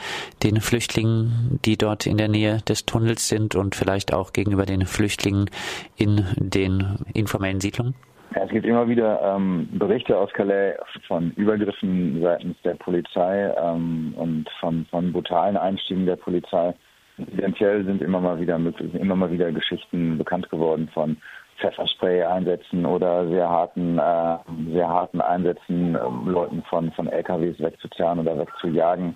[0.43, 4.85] den Flüchtlingen, die dort in der Nähe des Tunnels sind und vielleicht auch gegenüber den
[4.85, 5.49] Flüchtlingen
[5.95, 7.95] in den informellen Siedlungen?
[8.35, 10.75] Es gibt immer wieder ähm, Berichte aus Calais
[11.07, 16.73] von Übergriffen seitens der Polizei ähm, und von, von brutalen Einstiegen der Polizei.
[17.17, 21.17] Eventuell sind immer mal wieder immer mal wieder Geschichten bekannt geworden von
[21.59, 24.37] Pfefferspray-Einsätzen oder sehr harten, äh,
[24.73, 29.15] sehr harten Einsätzen, äh, Leuten von, von LKWs wegzuzerren oder wegzujagen.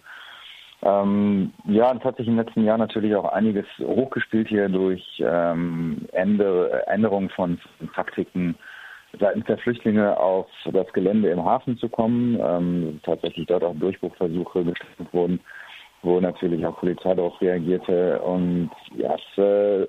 [0.83, 6.05] Ähm, ja, es hat sich im letzten Jahr natürlich auch einiges hochgespielt hier durch ähm,
[6.11, 7.59] Änder Änderungen von,
[7.95, 8.55] Taktiken
[9.19, 12.37] seitens der Flüchtlinge auf das Gelände im Hafen zu kommen.
[12.39, 15.39] Ähm, tatsächlich dort auch Durchbruchversuche gestartet wurden,
[16.03, 18.19] wo natürlich auch Polizei darauf reagierte.
[18.19, 19.83] Und ja, es, äh,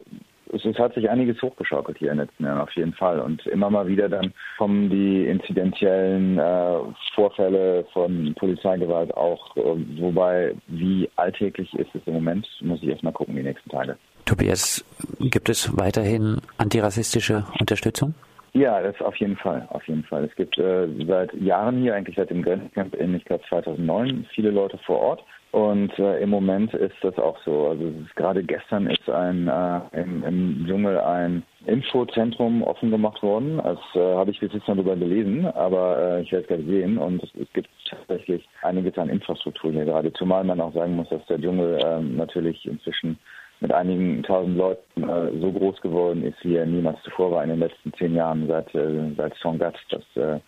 [0.53, 3.21] es, es, hat sich einiges hochgeschaukelt hier in letzten Jahren auf jeden Fall.
[3.21, 6.79] Und immer mal wieder dann kommen die inzidentiellen äh,
[7.15, 13.03] Vorfälle von Polizeigewalt auch, äh, wobei wie alltäglich ist es im Moment, muss ich erst
[13.03, 13.97] mal gucken die nächsten Tage.
[14.25, 14.85] Tobias,
[15.21, 18.15] gibt es weiterhin antirassistische Unterstützung?
[18.53, 20.25] Ja, das auf jeden Fall, auf jeden Fall.
[20.25, 24.51] Es gibt äh, seit Jahren hier, eigentlich seit dem Grenzcamp in, ich glaube 2009, viele
[24.51, 25.25] Leute vor Ort.
[25.59, 27.71] Und äh, im Moment ist das auch so.
[27.71, 33.61] Also gerade gestern ist ein äh, im, im Dschungel ein Infozentrum offen gemacht worden.
[33.65, 36.65] Das äh, habe ich bis jetzt noch darüber gelesen, aber äh, ich werde es gleich
[36.65, 36.97] sehen.
[36.97, 40.13] Und es, es, gibt tatsächlich einiges an Infrastruktur hier gerade.
[40.13, 43.19] Zumal man auch sagen muss, dass der Dschungel äh, natürlich inzwischen
[43.59, 47.51] mit einigen tausend Leuten äh, so groß geworden ist, wie er niemals zuvor war in
[47.51, 50.41] den letzten zehn Jahren, seit, äh, seit Songat das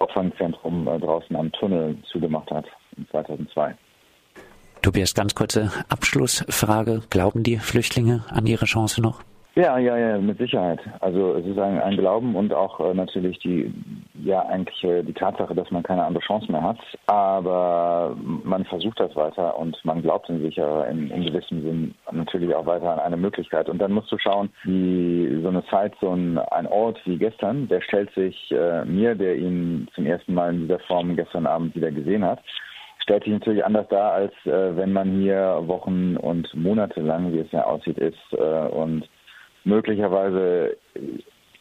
[0.00, 3.76] Auffangzentrum äh, draußen am Tunnel zugemacht hat, in 2002.
[4.86, 7.02] Tobias, ganz kurze Abschlussfrage.
[7.10, 9.20] Glauben die Flüchtlinge an ihre Chance noch?
[9.56, 10.78] Ja, ja, ja, mit Sicherheit.
[11.00, 13.74] Also es ist ein, ein Glauben und auch äh, natürlich die,
[14.22, 16.78] ja eigentlich äh, die Tatsache, dass man keine andere Chance mehr hat.
[17.08, 22.54] Aber man versucht das weiter und man glaubt in sich in, in gewissem Sinn natürlich
[22.54, 23.68] auch weiter an eine Möglichkeit.
[23.68, 27.66] Und dann musst du schauen, wie so eine Zeit, so ein, ein Ort wie gestern,
[27.66, 31.74] der stellt sich äh, mir, der ihn zum ersten Mal in dieser Form gestern Abend
[31.74, 32.38] wieder gesehen hat,
[33.06, 37.38] stellt sich natürlich anders dar, als äh, wenn man hier Wochen und Monate lang, wie
[37.38, 39.08] es ja aussieht, ist äh, und
[39.62, 40.76] möglicherweise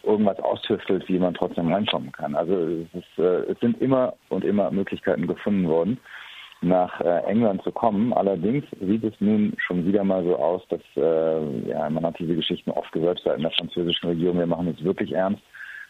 [0.01, 2.35] irgendwas austüftelt, wie man trotzdem reinkommen kann.
[2.35, 5.99] Also es, ist, äh, es sind immer und immer Möglichkeiten gefunden worden,
[6.61, 8.11] nach äh, England zu kommen.
[8.11, 12.35] Allerdings sieht es nun schon wieder mal so aus, dass äh, ja, man hat diese
[12.35, 15.43] Geschichten oft gehört seit der französischen Regierung, wir machen es wirklich ernst,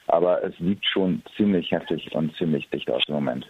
[0.08, 3.50] aber es liegt schon ziemlich heftig und ziemlich dicht aus im Moment.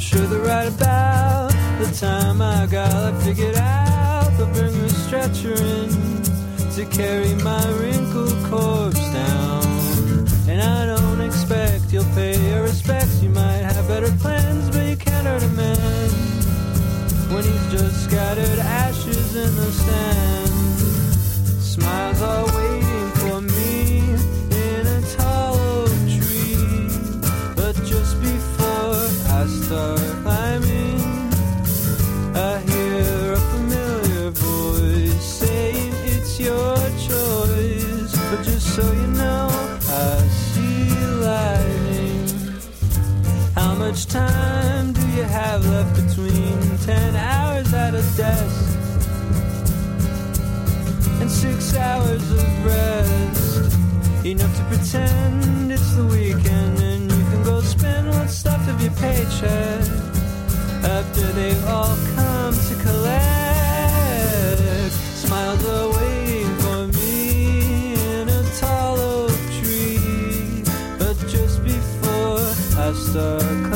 [0.00, 4.30] Sure they're right about the time I got it figured out.
[4.38, 5.90] They'll bring a stretcher in
[6.74, 9.62] to carry my wrinkled corpse down.
[10.48, 13.22] And I don't expect you'll pay your respects.
[13.22, 16.10] You might have better plans, but you can't hurt a man
[17.32, 20.29] when he's just scattered ashes in the sand.
[43.90, 48.78] Much time do you have left between 10 hours at a desk
[51.20, 53.76] and 6 hours of rest?
[54.24, 56.49] Enough to pretend it's the weekend
[58.30, 59.80] left of your paycheck
[60.84, 63.82] after they've all come to collect.
[64.92, 70.62] Smiles are waiting for me in a tall oak tree,
[70.96, 72.38] but just before
[72.78, 73.70] I start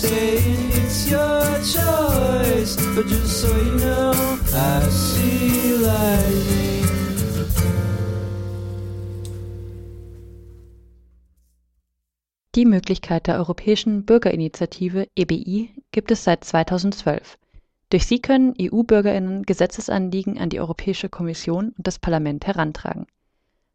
[0.00, 1.42] saying it's your
[1.74, 2.76] choice.
[2.94, 4.12] But just so you know,
[4.54, 6.68] I see lightning.
[12.54, 17.38] Die Möglichkeit der Europäischen Bürgerinitiative EBI gibt es seit 2012.
[17.90, 23.06] Durch sie können EU-Bürgerinnen Gesetzesanliegen an die Europäische Kommission und das Parlament herantragen.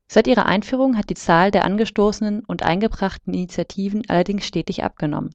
[0.07, 5.31] Seit ihrer Einführung hat die Zahl der angestoßenen und eingebrachten Initiativen allerdings stetig abgenommen.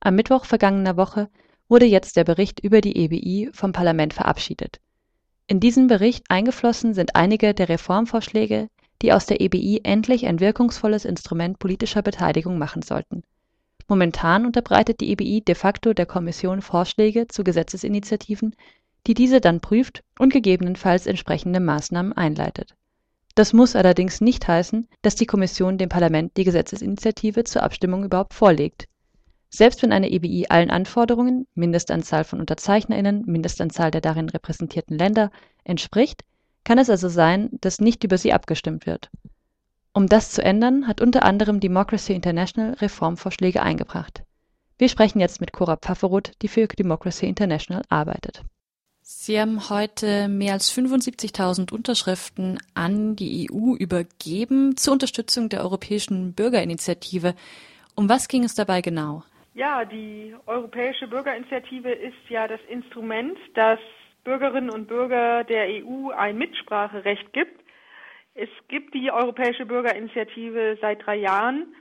[0.00, 1.28] Am Mittwoch vergangener Woche
[1.68, 4.80] wurde jetzt der Bericht über die EBI vom Parlament verabschiedet.
[5.46, 8.68] In diesen Bericht eingeflossen sind einige der Reformvorschläge,
[9.02, 13.22] die aus der EBI endlich ein wirkungsvolles Instrument politischer Beteiligung machen sollten.
[13.88, 18.54] Momentan unterbreitet die EBI de facto der Kommission Vorschläge zu Gesetzesinitiativen,
[19.06, 22.74] die diese dann prüft und gegebenenfalls entsprechende Maßnahmen einleitet.
[23.34, 28.34] Das muss allerdings nicht heißen, dass die Kommission dem Parlament die Gesetzesinitiative zur Abstimmung überhaupt
[28.34, 28.88] vorlegt.
[29.50, 35.30] Selbst wenn eine EBI allen Anforderungen Mindestanzahl von Unterzeichnerinnen, Mindestanzahl der darin repräsentierten Länder
[35.64, 36.24] entspricht,
[36.64, 39.10] kann es also sein, dass nicht über sie abgestimmt wird.
[39.94, 44.22] Um das zu ändern, hat unter anderem Democracy International Reformvorschläge eingebracht.
[44.76, 48.44] Wir sprechen jetzt mit Cora Pfafferoth, die für Democracy International arbeitet.
[49.02, 56.34] Sie haben heute mehr als 75.000 Unterschriften an die EU übergeben zur Unterstützung der Europäischen
[56.34, 57.34] Bürgerinitiative.
[57.94, 59.24] Um was ging es dabei genau?
[59.58, 63.80] Ja, die Europäische Bürgerinitiative ist ja das Instrument, das
[64.22, 67.60] Bürgerinnen und Bürger der EU ein Mitspracherecht gibt.
[68.36, 71.74] Es gibt die Europäische Bürgerinitiative seit drei Jahren.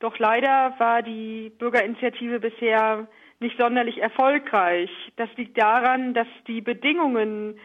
[0.00, 3.06] Doch leider war die Bürgerinitiative bisher
[3.40, 4.88] nicht sonderlich erfolgreich.
[5.16, 7.60] Das liegt daran, dass die Bedingungen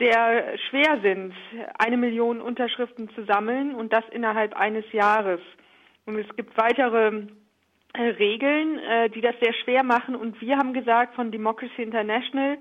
[0.00, 1.32] sehr schwer sind,
[1.78, 5.40] eine Million Unterschriften zu sammeln und das innerhalb eines Jahres.
[6.06, 7.28] Und es gibt weitere
[7.96, 10.14] Regeln, äh, die das sehr schwer machen.
[10.16, 12.58] Und wir haben gesagt von Democracy International,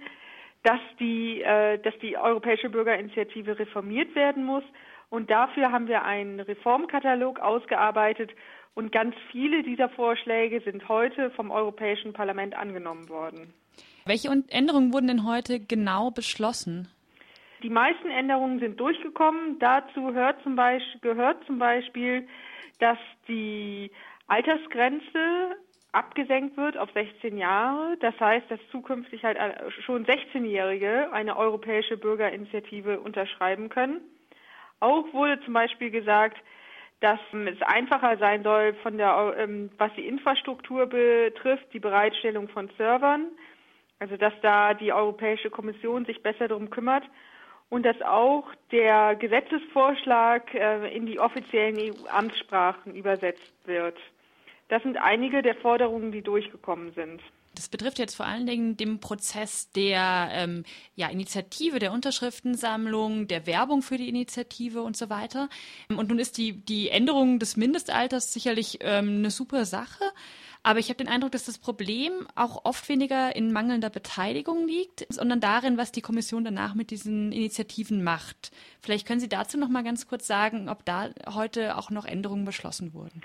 [0.64, 4.64] dass die, äh, dass die Europäische Bürgerinitiative reformiert werden muss.
[5.10, 8.32] Und dafür haben wir einen Reformkatalog ausgearbeitet
[8.76, 13.54] und ganz viele dieser Vorschläge sind heute vom Europäischen Parlament angenommen worden.
[14.06, 16.88] Welche Änderungen wurden denn heute genau beschlossen?
[17.62, 19.60] Die meisten Änderungen sind durchgekommen.
[19.60, 22.28] Dazu gehört zum Beispiel,
[22.80, 23.92] dass die
[24.30, 25.58] Altersgrenze
[25.92, 27.98] abgesenkt wird auf 16 Jahre.
[28.00, 29.38] Das heißt, dass zukünftig halt
[29.86, 34.02] schon 16-Jährige eine europäische Bürgerinitiative unterschreiben können.
[34.80, 36.38] Auch wurde zum Beispiel gesagt,
[37.02, 42.70] dass es einfacher sein soll, von der, ähm, was die Infrastruktur betrifft, die Bereitstellung von
[42.78, 43.28] Servern,
[44.00, 47.04] also dass da die Europäische Kommission sich besser darum kümmert
[47.70, 53.98] und dass auch der Gesetzesvorschlag äh, in die offiziellen EU-Amtssprachen übersetzt wird.
[54.70, 57.22] Das sind einige der Forderungen, die durchgekommen sind.
[57.56, 60.64] Das betrifft jetzt vor allen Dingen den Prozess der ähm,
[60.96, 65.50] ja, Initiative, der Unterschriftensammlung, der Werbung für die Initiative und so weiter.
[65.90, 70.04] Und nun ist die, die Änderung des Mindestalters sicherlich ähm, eine super Sache.
[70.62, 75.08] Aber ich habe den Eindruck, dass das Problem auch oft weniger in mangelnder Beteiligung liegt,
[75.10, 78.52] sondern darin, was die Kommission danach mit diesen Initiativen macht.
[78.82, 82.46] Vielleicht können Sie dazu noch mal ganz kurz sagen, ob da heute auch noch Änderungen
[82.46, 83.22] beschlossen wurden.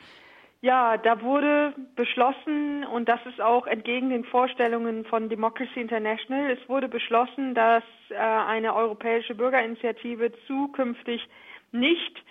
[0.64, 6.68] Ja, da wurde beschlossen, und das ist auch entgegen den Vorstellungen von Democracy International, es
[6.70, 11.20] wurde beschlossen, dass äh, eine europäische Bürgerinitiative zukünftig
[11.72, 12.24] nicht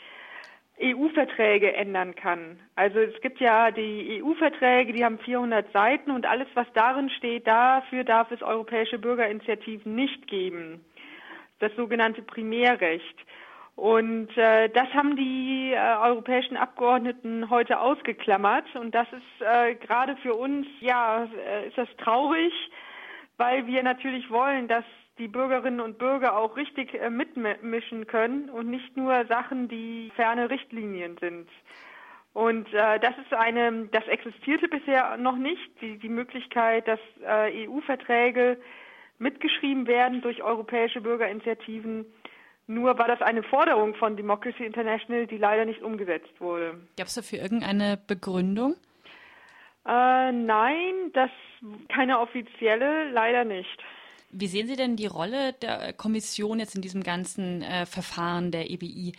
[0.81, 2.59] EU-Verträge ändern kann.
[2.75, 7.45] Also es gibt ja die EU-Verträge, die haben 400 Seiten und alles, was darin steht,
[7.45, 10.83] dafür darf es europäische Bürgerinitiativen nicht geben.
[11.59, 13.15] Das sogenannte Primärrecht.
[13.75, 18.75] Und äh, das haben die äh, europäischen Abgeordneten heute ausgeklammert.
[18.75, 22.53] Und das ist äh, gerade für uns, ja, äh, ist das traurig,
[23.37, 24.85] weil wir natürlich wollen, dass
[25.17, 30.49] die Bürgerinnen und Bürger auch richtig äh, mitmischen können und nicht nur Sachen, die ferne
[30.51, 31.49] Richtlinien sind.
[32.33, 37.67] Und äh, das ist eine, das existierte bisher noch nicht, die, die Möglichkeit, dass äh,
[37.67, 38.59] EU-Verträge
[39.19, 42.05] mitgeschrieben werden durch europäische Bürgerinitiativen
[42.67, 46.79] nur war das eine Forderung von Democracy International, die leider nicht umgesetzt wurde.
[46.97, 48.75] Gab es dafür irgendeine Begründung?
[49.85, 51.29] Äh, nein, das
[51.89, 53.83] keine offizielle, leider nicht.
[54.31, 58.69] Wie sehen Sie denn die Rolle der Kommission jetzt in diesem ganzen äh, Verfahren der
[58.69, 59.13] EBI?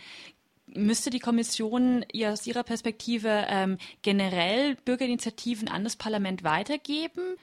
[0.67, 7.37] Müsste die Kommission aus Ihrer Perspektive ähm, generell Bürgerinitiativen an das Parlament weitergeben?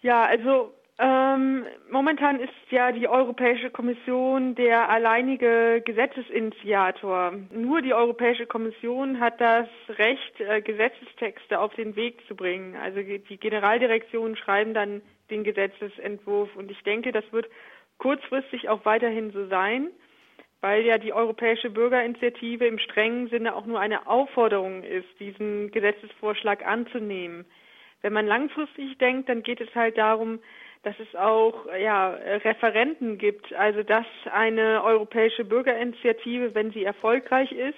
[0.00, 7.32] Ja, also ähm, momentan ist ja die Europäische Kommission der alleinige Gesetzesinitiator.
[7.50, 12.76] Nur die Europäische Kommission hat das Recht, äh, Gesetzestexte auf den Weg zu bringen.
[12.76, 17.46] Also die Generaldirektionen schreiben dann den Gesetzesentwurf und ich denke, das wird
[17.96, 19.88] kurzfristig auch weiterhin so sein,
[20.60, 26.66] weil ja die Europäische Bürgerinitiative im strengen Sinne auch nur eine Aufforderung ist, diesen Gesetzesvorschlag
[26.66, 27.46] anzunehmen.
[28.02, 30.40] Wenn man langfristig denkt, dann geht es halt darum,
[30.82, 37.76] dass es auch ja, Referenten gibt, also dass eine europäische Bürgerinitiative, wenn sie erfolgreich ist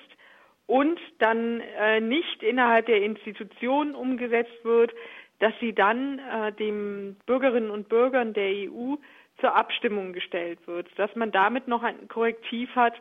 [0.66, 4.92] und dann äh, nicht innerhalb der Institutionen umgesetzt wird,
[5.40, 8.94] dass sie dann äh, den Bürgerinnen und Bürgern der EU
[9.40, 12.94] zur Abstimmung gestellt wird, dass man damit noch ein Korrektiv hat,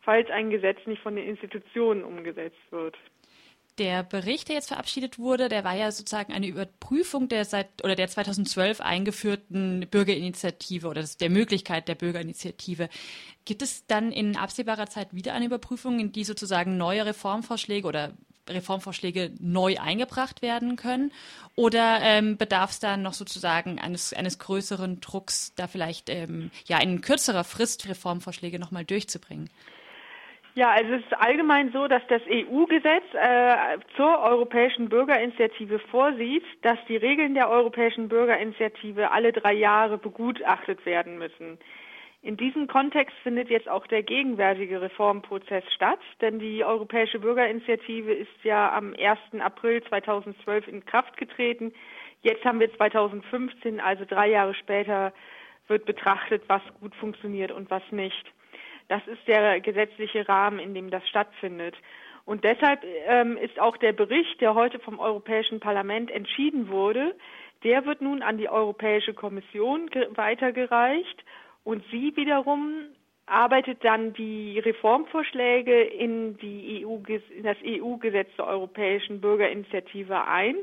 [0.00, 2.98] falls ein Gesetz nicht von den Institutionen umgesetzt wird.
[3.78, 7.96] Der Bericht, der jetzt verabschiedet wurde, der war ja sozusagen eine Überprüfung der seit oder
[7.96, 12.88] der 2012 eingeführten Bürgerinitiative oder der Möglichkeit der Bürgerinitiative.
[13.44, 18.12] Gibt es dann in absehbarer Zeit wieder eine Überprüfung, in die sozusagen neue Reformvorschläge oder
[18.48, 21.12] Reformvorschläge neu eingebracht werden können?
[21.56, 26.78] Oder ähm, bedarf es dann noch sozusagen eines, eines größeren Drucks, da vielleicht ähm, ja
[26.78, 29.50] in kürzerer Frist Reformvorschläge nochmal durchzubringen?
[30.56, 36.78] Ja, also es ist allgemein so, dass das EU-Gesetz äh, zur Europäischen Bürgerinitiative vorsieht, dass
[36.88, 41.58] die Regeln der Europäischen Bürgerinitiative alle drei Jahre begutachtet werden müssen.
[42.22, 48.44] In diesem Kontext findet jetzt auch der gegenwärtige Reformprozess statt, denn die Europäische Bürgerinitiative ist
[48.44, 49.42] ja am 1.
[49.42, 51.72] April 2012 in Kraft getreten.
[52.22, 55.12] Jetzt haben wir 2015, also drei Jahre später,
[55.66, 58.24] wird betrachtet, was gut funktioniert und was nicht.
[58.88, 61.74] Das ist der gesetzliche Rahmen, in dem das stattfindet.
[62.24, 67.14] Und deshalb ähm, ist auch der Bericht, der heute vom Europäischen Parlament entschieden wurde,
[67.64, 71.24] der wird nun an die Europäische Kommission weitergereicht
[71.64, 72.86] und sie wiederum
[73.26, 80.56] arbeitet dann die Reformvorschläge in, die EU, in das EU-Gesetz der Europäischen Bürgerinitiative ein.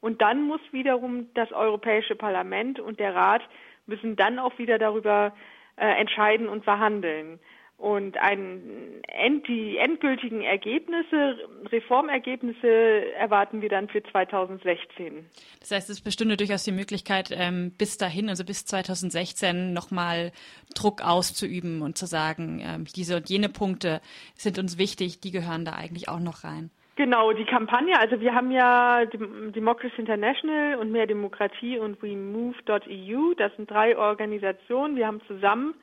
[0.00, 3.42] Und dann muss wiederum das Europäische Parlament und der Rat
[3.86, 5.34] müssen dann auch wieder darüber
[5.76, 7.40] äh, entscheiden und verhandeln.
[7.78, 9.02] Und ein,
[9.46, 11.36] die endgültigen Ergebnisse,
[11.70, 12.66] Reformergebnisse
[13.14, 15.24] erwarten wir dann für 2016.
[15.60, 20.32] Das heißt, es bestünde durchaus die Möglichkeit, ähm, bis dahin, also bis 2016, nochmal
[20.74, 24.00] Druck auszuüben und zu sagen, ähm, diese und jene Punkte
[24.34, 26.70] sind uns wichtig, die gehören da eigentlich auch noch rein.
[26.96, 33.54] Genau, die Kampagne, also wir haben ja Democracy International und Mehr Demokratie und WeMove.eu, das
[33.54, 35.74] sind drei Organisationen, wir haben zusammen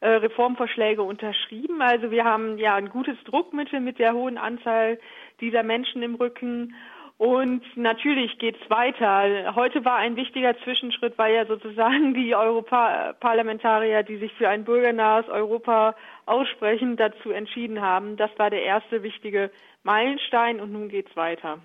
[0.00, 1.80] äh, Reformvorschläge unterschrieben.
[1.80, 4.98] Also wir haben ja ein gutes Druckmittel mit der hohen Anzahl
[5.40, 6.74] dieser Menschen im Rücken.
[7.18, 9.54] Und natürlich geht es weiter.
[9.54, 15.28] Heute war ein wichtiger Zwischenschritt, weil ja sozusagen die Europaparlamentarier, die sich für ein bürgernahes
[15.28, 15.94] Europa
[16.26, 18.16] aussprechen, dazu entschieden haben.
[18.16, 19.50] Das war der erste wichtige
[19.84, 21.58] Meilenstein und nun geht's weiter.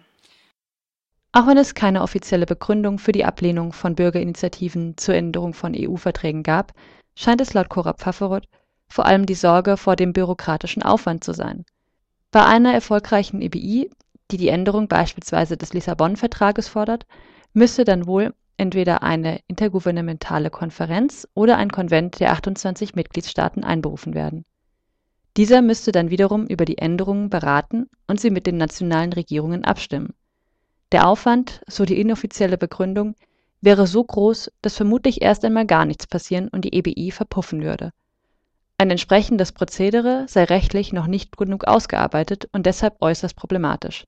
[1.34, 6.44] Auch wenn es keine offizielle Begründung für die Ablehnung von Bürgerinitiativen zur Änderung von EU-Verträgen
[6.44, 6.72] gab,
[7.16, 8.48] scheint es laut Cora Pfafferoth
[8.90, 11.66] vor allem die Sorge vor dem bürokratischen Aufwand zu sein.
[12.32, 13.90] Bei einer erfolgreichen EBI,
[14.32, 17.06] die die Änderung beispielsweise des Lissabon-Vertrages fordert,
[17.54, 24.46] müsste dann wohl entweder eine intergouvernementale Konferenz oder ein Konvent der 28 Mitgliedstaaten einberufen werden.
[25.38, 30.16] Dieser müsste dann wiederum über die Änderungen beraten und sie mit den nationalen Regierungen abstimmen.
[30.92, 33.16] Der Aufwand, so die inoffizielle Begründung,
[33.62, 37.92] wäre so groß, dass vermutlich erst einmal gar nichts passieren und die EBI verpuffen würde.
[38.80, 44.06] Ein entsprechendes Prozedere sei rechtlich noch nicht genug ausgearbeitet und deshalb äußerst problematisch.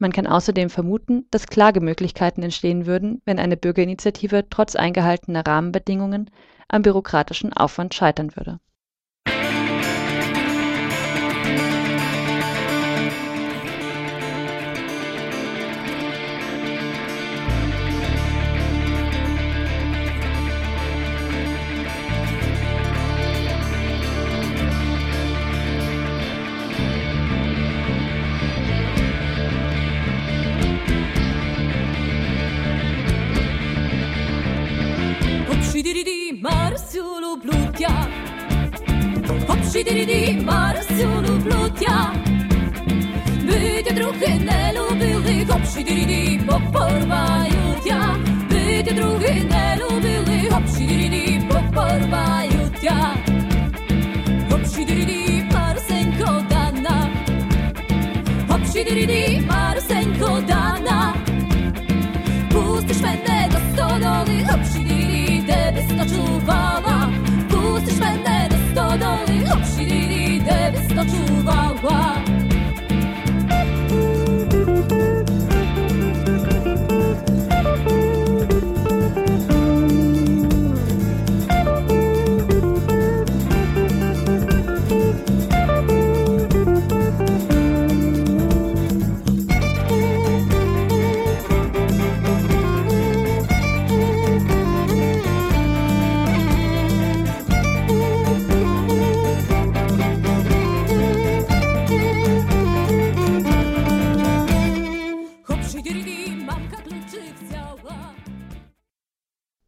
[0.00, 6.30] Man kann außerdem vermuten, dass Klagemöglichkeiten entstehen würden, wenn eine Bürgerinitiative trotz eingehaltener Rahmenbedingungen
[6.68, 8.60] am bürokratischen Aufwand scheitern würde
[35.48, 37.90] Hopşidiridi marsulu blutya
[39.48, 42.12] Hopşidiridi marsulu blutya
[43.48, 48.00] By te druhy ne lubili Hopşidiridi poporwaju tja
[48.50, 52.98] By te druhy ne lubili Hopşidiridi poporwaju tja
[54.50, 57.08] Hopşidiridi marsenko dana
[58.50, 60.59] Hopşidiridi marsenko dana
[66.20, 66.69] 出发。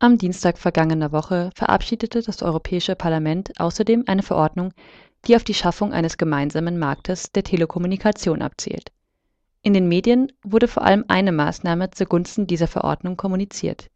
[0.02, 4.72] Am Dienstag vergangener Woche verabschiedete das Europäische Parlament außerdem eine Verordnung,
[5.28, 8.90] die auf die Schaffung eines gemeinsamen Marktes der Telekommunikation abzielt.
[9.62, 13.90] In den Medien wurde vor allem eine Maßnahme zugunsten dieser Verordnung kommuniziert.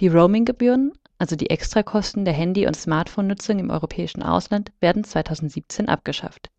[0.00, 6.50] Die Roaming-Gebühren, also die Extrakosten der Handy- und Smartphone-Nutzung im europäischen Ausland, werden 2017 abgeschafft.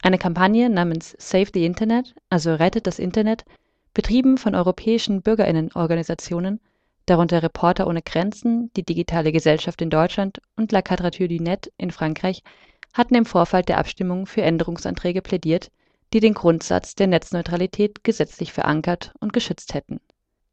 [0.00, 3.44] Eine Kampagne namens Save the Internet, also Rettet das Internet,
[3.92, 6.60] betrieben von europäischen Bürgerinnenorganisationen,
[7.08, 11.90] darunter Reporter ohne Grenzen, die digitale Gesellschaft in Deutschland und La Quadrature du Net in
[11.90, 12.42] Frankreich,
[12.94, 15.70] hatten im Vorfeld der Abstimmung für Änderungsanträge plädiert,
[16.12, 20.00] die den Grundsatz der Netzneutralität gesetzlich verankert und geschützt hätten.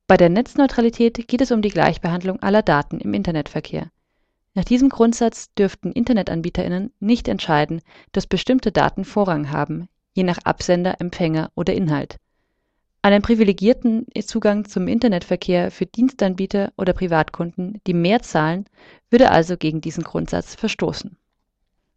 [0.08, 3.90] Bei der Netzneutralität geht es um die Gleichbehandlung aller Daten im Internetverkehr.
[4.54, 7.82] Nach diesem Grundsatz dürften Internetanbieterinnen nicht entscheiden,
[8.12, 12.18] dass bestimmte Daten Vorrang haben, je nach Absender, Empfänger oder Inhalt.
[13.06, 18.66] Einen privilegierten Zugang zum Internetverkehr für Dienstanbieter oder Privatkunden, die mehr zahlen,
[19.12, 21.16] würde also gegen diesen Grundsatz verstoßen.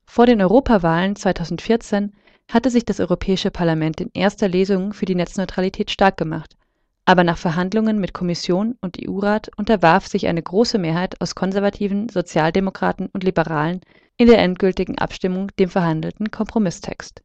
[0.04, 2.12] Vor den Europawahlen 2014
[2.52, 6.58] hatte sich das Europäische Parlament in erster Lesung für die Netzneutralität stark gemacht,
[7.06, 13.08] aber nach Verhandlungen mit Kommission und EU-Rat unterwarf sich eine große Mehrheit aus Konservativen, Sozialdemokraten
[13.14, 13.80] und Liberalen
[14.18, 17.22] in der endgültigen Abstimmung dem verhandelten Kompromisstext.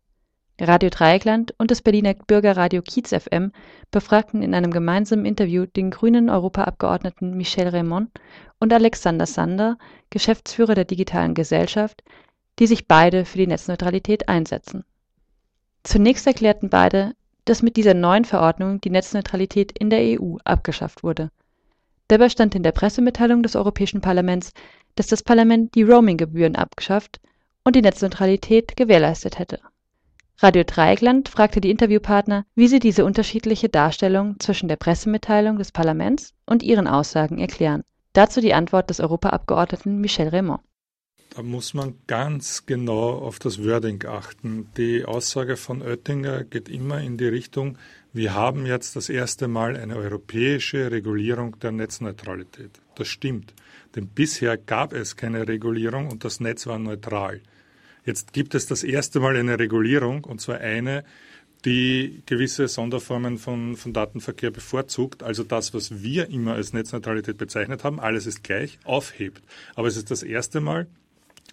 [0.62, 3.52] Radio Dreieckland und das Berliner Bürgerradio Kiez FM
[3.90, 8.12] befragten in einem gemeinsamen Interview den grünen Europaabgeordneten Michel Raymond
[8.60, 9.78] und Alexander Sander,
[10.12, 12.04] Geschäftsführer der Digitalen Gesellschaft,
[12.60, 14.86] die sich beide für die Netzneutralität einsetzen.
[15.84, 17.14] Zunächst erklärten beide,
[17.46, 21.32] dass mit dieser neuen Verordnung die Netzneutralität in der EU abgeschafft wurde.
[22.10, 24.54] Dabei stand in der Pressemitteilung des Europäischen Parlaments,
[24.96, 27.20] dass das Parlament die Roaming-Gebühren abgeschafft
[27.64, 29.60] und die Netzneutralität gewährleistet hätte.
[30.38, 36.34] Radio Dreieckland fragte die Interviewpartner, wie sie diese unterschiedliche Darstellung zwischen der Pressemitteilung des Parlaments
[36.46, 37.84] und ihren Aussagen erklären.
[38.14, 40.62] Dazu die Antwort des Europaabgeordneten Michel Raymond.
[41.36, 44.68] Da muss man ganz genau auf das Wording achten.
[44.78, 47.78] Die Aussage von Oettinger geht immer in die Richtung,
[48.16, 52.80] wir haben jetzt das erste Mal eine europäische Regulierung der Netzneutralität.
[52.94, 53.56] Das stimmt,
[53.96, 57.42] denn bisher gab es keine Regulierung und das Netz war neutral.
[58.06, 61.04] Jetzt gibt es das erste Mal eine Regulierung, und zwar eine,
[61.66, 67.84] die gewisse Sonderformen von, von Datenverkehr bevorzugt, also das, was wir immer als Netzneutralität bezeichnet
[67.84, 69.42] haben, alles ist gleich, aufhebt.
[69.76, 70.88] Aber es ist das erste Mal,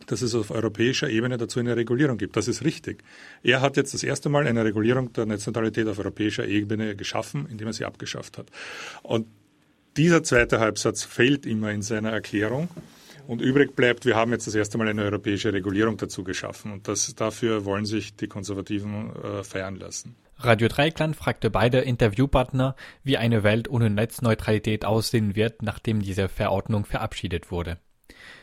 [0.07, 2.37] dass es auf europäischer Ebene dazu eine Regulierung gibt.
[2.37, 3.05] Das ist richtig.
[3.43, 7.69] Er hat jetzt das erste Mal eine Regulierung der Netzneutralität auf europäischer Ebene geschaffen, indem
[7.69, 8.47] er sie abgeschafft hat.
[9.03, 9.27] Und
[9.97, 12.69] dieser zweite Halbsatz fehlt immer in seiner Erklärung.
[13.31, 16.73] Und übrig bleibt, wir haben jetzt das erste Mal eine europäische Regulierung dazu geschaffen.
[16.73, 20.17] Und das, dafür wollen sich die Konservativen äh, feiern lassen.
[20.39, 22.75] Radio Dreieckland fragte beide Interviewpartner,
[23.05, 27.79] wie eine Welt ohne Netzneutralität aussehen wird, nachdem diese Verordnung verabschiedet wurde.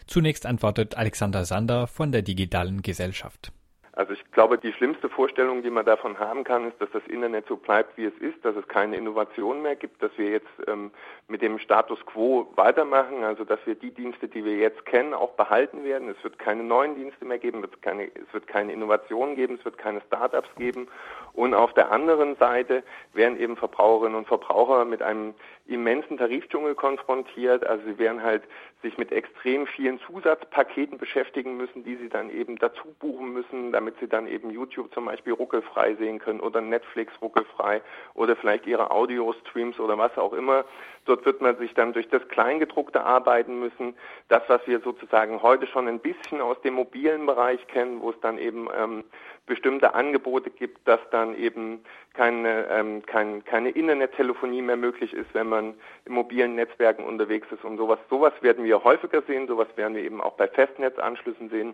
[0.06, 3.52] Zunächst antwortet Alexander Sander von der Digitalen Gesellschaft.
[3.98, 7.48] Also ich glaube, die schlimmste Vorstellung, die man davon haben kann, ist, dass das Internet
[7.48, 10.92] so bleibt, wie es ist, dass es keine Innovation mehr gibt, dass wir jetzt ähm,
[11.28, 15.32] mit dem Status quo weitermachen, also dass wir die Dienste, die wir jetzt kennen, auch
[15.32, 16.10] behalten werden.
[16.10, 19.56] Es wird keine neuen Dienste mehr geben, es wird keine, es wird keine Innovationen geben,
[19.56, 20.88] es wird keine Startups geben.
[21.34, 22.84] Und auf der anderen Seite
[23.14, 25.34] werden eben Verbraucherinnen und Verbraucher mit einem
[25.66, 27.66] immensen Tarifdschungel konfrontiert.
[27.66, 28.44] Also sie werden halt
[28.88, 33.96] sich mit extrem vielen Zusatzpaketen beschäftigen müssen, die sie dann eben dazu buchen müssen, damit
[34.00, 37.82] sie dann eben YouTube zum Beispiel ruckelfrei sehen können oder Netflix ruckelfrei
[38.14, 40.64] oder vielleicht ihre Audio-Streams oder was auch immer.
[41.06, 43.96] Dort wird man sich dann durch das Kleingedruckte arbeiten müssen.
[44.30, 48.20] Das, was wir sozusagen heute schon ein bisschen aus dem mobilen Bereich kennen, wo es
[48.22, 49.04] dann eben ähm,
[49.48, 51.80] bestimmte Angebote gibt, dass dann eben
[52.14, 55.74] keine, ähm, kein, keine Internettelefonie mehr möglich ist, wenn man
[56.06, 57.98] in mobilen Netzwerken unterwegs ist und sowas.
[58.10, 61.74] Sowas werden wir häufiger sehen, sowas werden wir eben auch bei Festnetzanschlüssen sehen.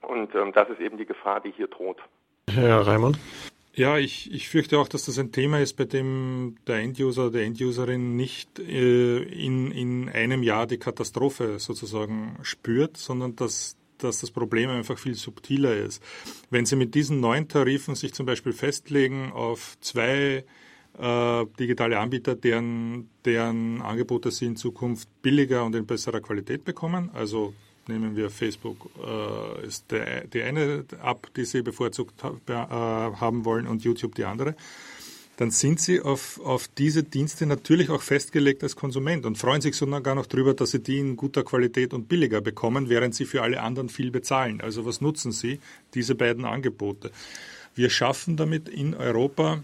[0.00, 1.98] Und ähm, das ist eben die Gefahr, die hier droht.
[2.50, 3.18] Herr Raimund?
[3.74, 7.38] Ja, ich, ich fürchte auch, dass das ein Thema ist, bei dem der Enduser oder
[7.38, 14.20] der Enduserin nicht äh, in, in einem Jahr die Katastrophe sozusagen spürt, sondern dass, dass
[14.20, 16.02] das Problem einfach viel subtiler ist.
[16.50, 20.44] Wenn Sie mit diesen neuen Tarifen sich zum Beispiel festlegen auf zwei
[20.98, 27.10] äh, digitale Anbieter, deren, deren Angebote Sie in Zukunft billiger und in besserer Qualität bekommen,
[27.14, 27.54] also
[27.88, 33.44] nehmen wir Facebook, äh, ist der, die eine App, die Sie bevorzugt ha, äh, haben
[33.44, 34.54] wollen und YouTube die andere,
[35.36, 39.74] dann sind Sie auf, auf diese Dienste natürlich auch festgelegt als Konsument und freuen sich
[39.74, 43.42] sogar noch darüber, dass Sie die in guter Qualität und billiger bekommen, während Sie für
[43.42, 44.60] alle anderen viel bezahlen.
[44.60, 45.60] Also was nutzen Sie,
[45.94, 47.10] diese beiden Angebote?
[47.74, 49.62] Wir schaffen damit in Europa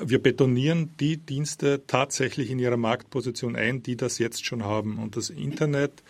[0.00, 4.98] wir betonieren die Dienste tatsächlich in ihrer Marktposition ein, die das jetzt schon haben.
[4.98, 6.02] Und das Internet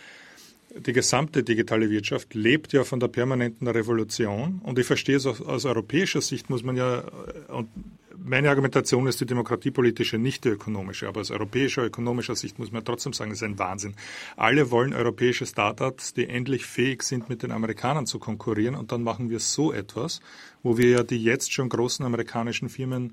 [0.76, 4.60] die gesamte digitale Wirtschaft lebt ja von der permanenten Revolution.
[4.62, 7.04] Und ich verstehe es aus, aus europäischer Sicht, muss man ja,
[7.48, 7.68] und
[8.16, 12.84] meine Argumentation ist die demokratiepolitische, nicht die ökonomische, aber aus europäischer, ökonomischer Sicht muss man
[12.84, 13.94] trotzdem sagen, es ist ein Wahnsinn.
[14.36, 18.74] Alle wollen europäische Startups, die endlich fähig sind, mit den Amerikanern zu konkurrieren.
[18.74, 20.20] Und dann machen wir so etwas,
[20.62, 23.12] wo wir ja die jetzt schon großen amerikanischen Firmen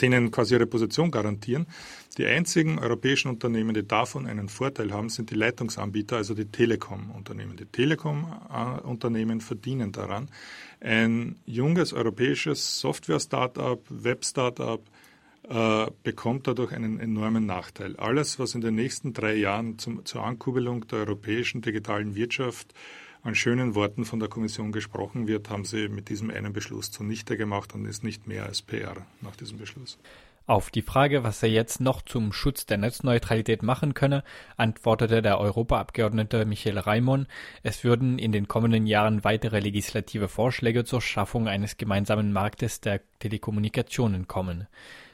[0.00, 1.66] denen quasi ihre Position garantieren.
[2.16, 7.56] Die einzigen europäischen Unternehmen, die davon einen Vorteil haben, sind die Leitungsanbieter, also die Telekom-Unternehmen.
[7.56, 10.28] Die Telekom-Unternehmen verdienen daran.
[10.80, 14.82] Ein junges europäisches Software-Startup, Web-Startup
[15.48, 17.96] äh, bekommt dadurch einen enormen Nachteil.
[17.96, 22.74] Alles, was in den nächsten drei Jahren zum, zur Ankurbelung der europäischen digitalen Wirtschaft
[23.22, 27.36] an schönen Worten von der Kommission gesprochen wird, haben sie mit diesem einen Beschluss zunichte
[27.36, 29.98] gemacht und ist nicht mehr als PR nach diesem Beschluss.
[30.48, 34.24] Auf die Frage, was er jetzt noch zum Schutz der Netzneutralität machen könne,
[34.56, 37.26] antwortete der Europaabgeordnete Michael Raimon,
[37.62, 43.02] es würden in den kommenden Jahren weitere legislative Vorschläge zur Schaffung eines gemeinsamen Marktes der
[43.18, 44.68] Telekommunikationen kommen.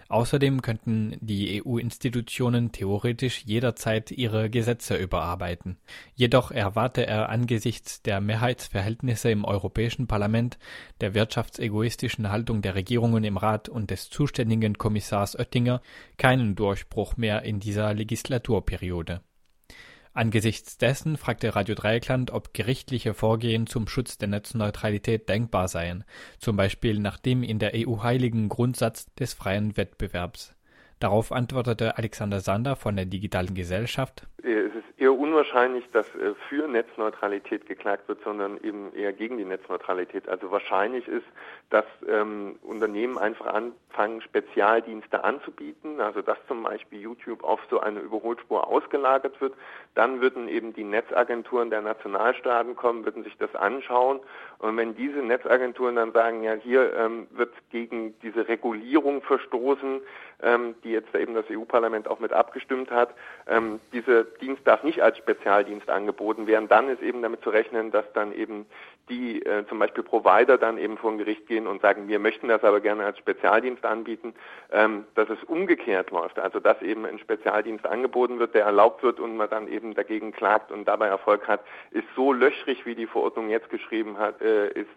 [0.08, 5.78] Außerdem könnten die EU-Institutionen theoretisch jederzeit ihre Gesetze überarbeiten.
[6.14, 10.58] Jedoch erwarte er angesichts der Mehrheitsverhältnisse im Europäischen Parlament,
[11.00, 15.80] der wirtschaftsegoistischen Haltung der Regierungen im Rat und des zuständigen Kommissars Oettinger
[16.18, 19.20] keinen Durchbruch mehr in dieser Legislaturperiode.
[20.16, 26.04] Angesichts dessen fragte Radio Dreieckland, ob gerichtliche Vorgehen zum Schutz der Netzneutralität denkbar seien,
[26.38, 30.54] zum Beispiel nach dem in der EU heiligen Grundsatz des freien Wettbewerbs.
[31.00, 34.28] Darauf antwortete Alexander Sander von der Digitalen Gesellschaft.
[34.38, 39.44] Es ist eher unwahrscheinlich, dass äh, für Netzneutralität geklagt wird, sondern eben eher gegen die
[39.44, 40.28] Netzneutralität.
[40.28, 41.26] Also wahrscheinlich ist,
[41.70, 48.00] dass ähm, Unternehmen einfach anfangen, Spezialdienste anzubieten, also dass zum Beispiel YouTube auf so eine
[48.00, 49.54] Überholspur ausgelagert wird.
[49.94, 54.20] Dann würden eben die Netzagenturen der Nationalstaaten kommen, würden sich das anschauen.
[54.58, 60.00] Und wenn diese Netzagenturen dann sagen, ja, hier ähm, wird gegen diese Regulierung verstoßen,
[60.42, 63.14] ähm, die jetzt eben das EU-Parlament auch mit abgestimmt hat,
[63.48, 67.90] ähm, dieser Dienst darf nicht als Spezialdienst angeboten werden, dann ist eben damit zu rechnen,
[67.90, 68.66] dass dann eben
[69.08, 72.48] die äh, zum Beispiel Provider dann eben vor ein Gericht gehen und sagen, wir möchten
[72.48, 74.34] das aber gerne als Spezialdienst anbieten,
[74.72, 76.38] ähm, dass es umgekehrt läuft.
[76.38, 80.32] Also dass eben ein Spezialdienst angeboten wird, der erlaubt wird und man dann eben dagegen
[80.32, 81.60] klagt und dabei Erfolg hat,
[81.90, 84.90] ist so löchrig, wie die Verordnung jetzt geschrieben hat, äh, ist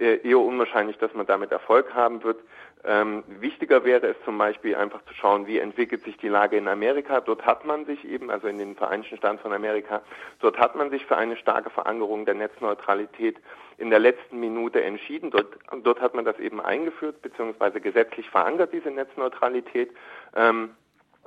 [0.00, 2.40] äh, eher unwahrscheinlich, dass man damit Erfolg haben wird.
[2.84, 6.66] Ähm, wichtiger wäre es zum Beispiel einfach zu schauen, wie entwickelt sich die Lage in
[6.66, 7.20] Amerika.
[7.20, 10.00] Dort hat man sich eben, also in den Vereinigten Staaten von Amerika,
[10.40, 13.36] dort hat man sich für eine starke Verankerung der Netzneutralität
[13.76, 15.30] in der letzten Minute entschieden.
[15.30, 19.90] Dort, dort hat man das eben eingeführt, beziehungsweise gesetzlich verankert, diese Netzneutralität.
[20.34, 20.70] Ähm,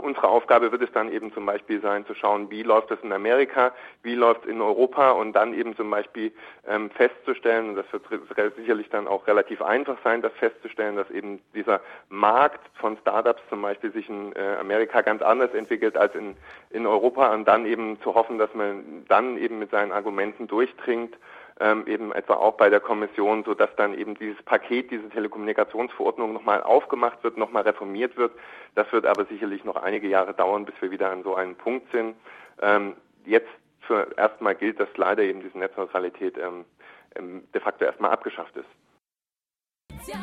[0.02, 3.14] Unsere Aufgabe wird es dann eben zum Beispiel sein, zu schauen, wie läuft das in
[3.14, 3.72] Amerika,
[4.02, 6.32] wie läuft es in Europa und dann eben zum Beispiel
[6.68, 8.04] ähm, festzustellen, und das wird
[8.56, 11.80] sicherlich dann auch relativ einfach sein, das festzustellen, dass eben dieser
[12.10, 16.36] Markt von Startups zum Beispiel sich in äh, Amerika ganz anders entwickelt als in,
[16.72, 21.16] in Europa und dann eben zu hoffen, dass man dann eben mit seinen Argumenten durchdringt
[21.64, 26.62] ähm, eben etwa auch bei der Kommission, sodass dann eben dieses Paket, diese Telekommunikationsverordnung nochmal
[26.62, 28.34] aufgemacht wird, nochmal reformiert wird.
[28.76, 31.90] Das wird aber sicherlich noch einige Jahre dauern, bis wir wieder an so einem Punkt
[31.94, 32.16] sind.
[32.62, 32.96] Ähm,
[33.26, 33.48] jetzt
[33.88, 36.66] für erstmal gilt, dass leider eben diese Netzneutralität ähm,
[37.16, 38.68] ähm de facto erstmal abgeschafft ist.
[40.08, 40.20] Ja.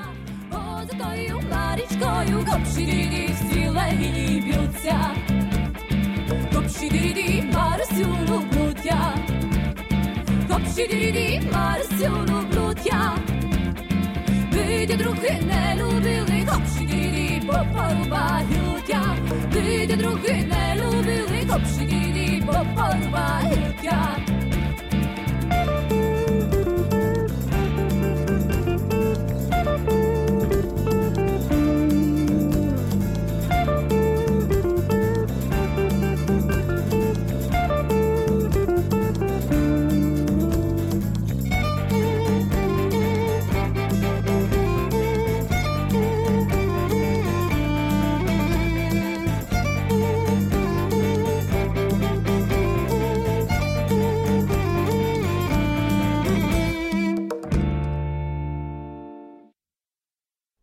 [10.60, 13.14] Обширі Марсюну брудя.
[14.52, 19.16] Диді други не любили, обширі попарба людя.
[19.52, 24.29] Диді други не любили, обширі попарба людя.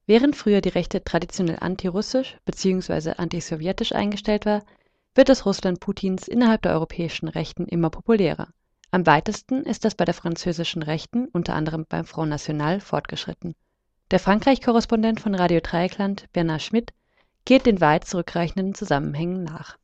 [0.07, 3.15] Während früher die Rechte traditionell antirussisch bzw.
[3.17, 4.63] antisowjetisch eingestellt war,
[5.13, 8.47] wird das Russland Putins innerhalb der europäischen Rechten immer populärer.
[8.89, 13.53] Am weitesten ist das bei der französischen Rechten, unter anderem beim Front National, fortgeschritten.
[14.09, 16.93] Der Frankreich-Korrespondent von Radio Dreieckland, Bernard Schmidt,
[17.43, 19.77] geht den weit zurückreichenden Zusammenhängen nach.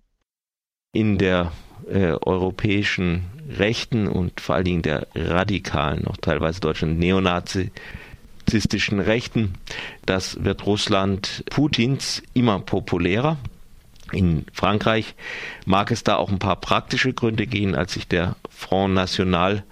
[0.93, 1.51] In der
[1.89, 6.97] äh, europäischen Rechten und vor allen Dingen der radikalen, auch teilweise deutschen
[8.43, 9.53] neonazistischen Rechten,
[10.05, 13.37] das wird Russland Putins immer populärer.
[14.11, 15.15] In Frankreich
[15.65, 19.63] mag es da auch ein paar praktische Gründe gehen, als sich der Front National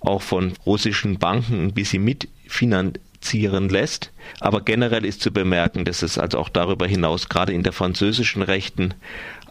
[0.00, 4.12] auch von russischen Banken ein bisschen mitfinanzieren lässt.
[4.40, 8.42] Aber generell ist zu bemerken, dass es also auch darüber hinaus gerade in der französischen
[8.42, 8.94] Rechten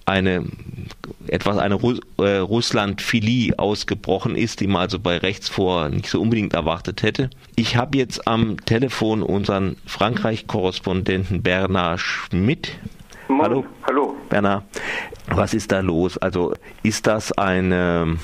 [0.05, 0.45] eine
[1.27, 6.21] etwas eine Ru äh, Russland-Philie ausgebrochen ist, die man also bei rechts vor nicht so
[6.21, 7.29] unbedingt erwartet hätte.
[7.55, 12.77] Ich habe jetzt am Telefon unseren Frankreich-Korrespondenten Bernard Schmidt.
[13.27, 13.41] Moin.
[13.41, 13.65] Hallo.
[13.87, 14.15] Hallo.
[14.29, 14.63] Bernard,
[15.27, 16.17] was ist da los?
[16.17, 16.53] Also
[16.83, 18.17] ist das eine,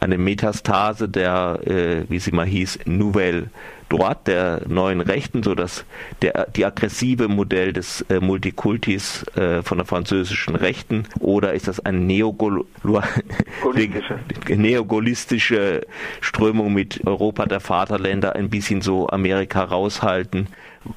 [0.00, 3.50] eine Metastase der, äh, wie sie mal hieß, Nouvelle
[3.94, 5.84] Droite, der neuen Rechten, so dass
[6.20, 11.84] der, die aggressive Modell des äh, Multikultis äh, von der französischen Rechten oder ist das
[11.84, 12.64] eine neogol
[14.48, 15.86] neogolistische
[16.20, 20.48] Strömung mit Europa der Vaterländer ein bisschen so Amerika raushalten?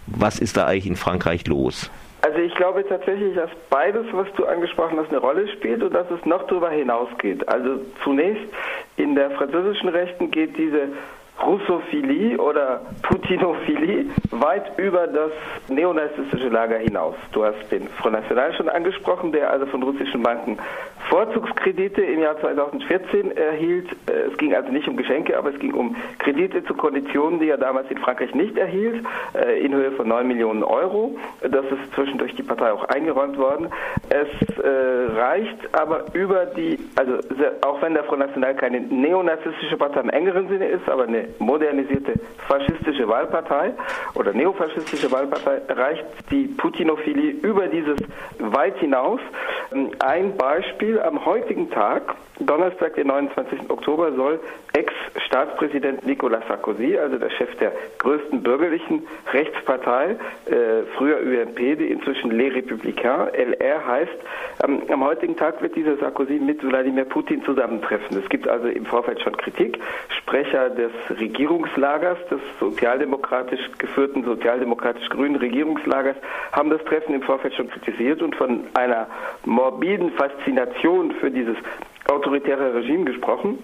[0.07, 1.91] Was ist da eigentlich in Frankreich los?
[2.21, 6.09] Also ich glaube tatsächlich, dass beides, was du angesprochen hast, eine Rolle spielt und dass
[6.09, 7.47] es noch darüber hinausgeht.
[7.47, 8.43] Also zunächst
[8.97, 10.89] in der französischen Rechten geht diese
[11.45, 15.31] Russophilie oder Putinophilie weit über das
[15.69, 17.15] neonazistische Lager hinaus.
[17.31, 20.57] Du hast den Front National schon angesprochen, der also von russischen Banken
[21.09, 23.87] Vorzugskredite im Jahr 2014 erhielt.
[24.07, 27.57] Es ging also nicht um Geschenke, aber es ging um Kredite zu Konditionen, die er
[27.57, 29.05] damals in Frankreich nicht erhielt,
[29.61, 31.17] in Höhe von 9 Millionen Euro.
[31.41, 33.69] Das ist zwischendurch die Partei auch eingeräumt worden.
[34.09, 34.27] Es
[34.59, 37.19] äh, reicht aber über die, also
[37.61, 42.13] auch wenn der Front National keine neonazistische Partei im engeren Sinne ist, aber eine modernisierte
[42.47, 43.73] faschistische Wahlpartei
[44.15, 47.97] oder neofaschistische Wahlpartei reicht die Putinophilie über dieses
[48.39, 49.19] weit hinaus.
[49.99, 53.69] Ein Beispiel am heutigen Tag, Donnerstag, den 29.
[53.69, 54.39] Oktober, soll
[54.73, 60.11] Ex-Staatspräsident Nicolas Sarkozy, also der Chef der größten bürgerlichen Rechtspartei,
[60.45, 64.17] äh, früher UMP, die inzwischen Les Républicains, LR heißt,
[64.63, 68.17] ähm, am heutigen Tag wird dieser Sarkozy mit Wladimir Putin zusammentreffen.
[68.17, 69.79] Es gibt also im Vorfeld schon Kritik.
[70.09, 76.15] Sprecher des Regierungslagers, des sozialdemokratisch geführten, sozialdemokratisch grünen Regierungslagers,
[76.51, 79.07] haben das Treffen im Vorfeld schon kritisiert und von einer
[79.45, 81.57] morbiden Faszination für dieses
[82.09, 83.59] autoritäre Regime gesprochen.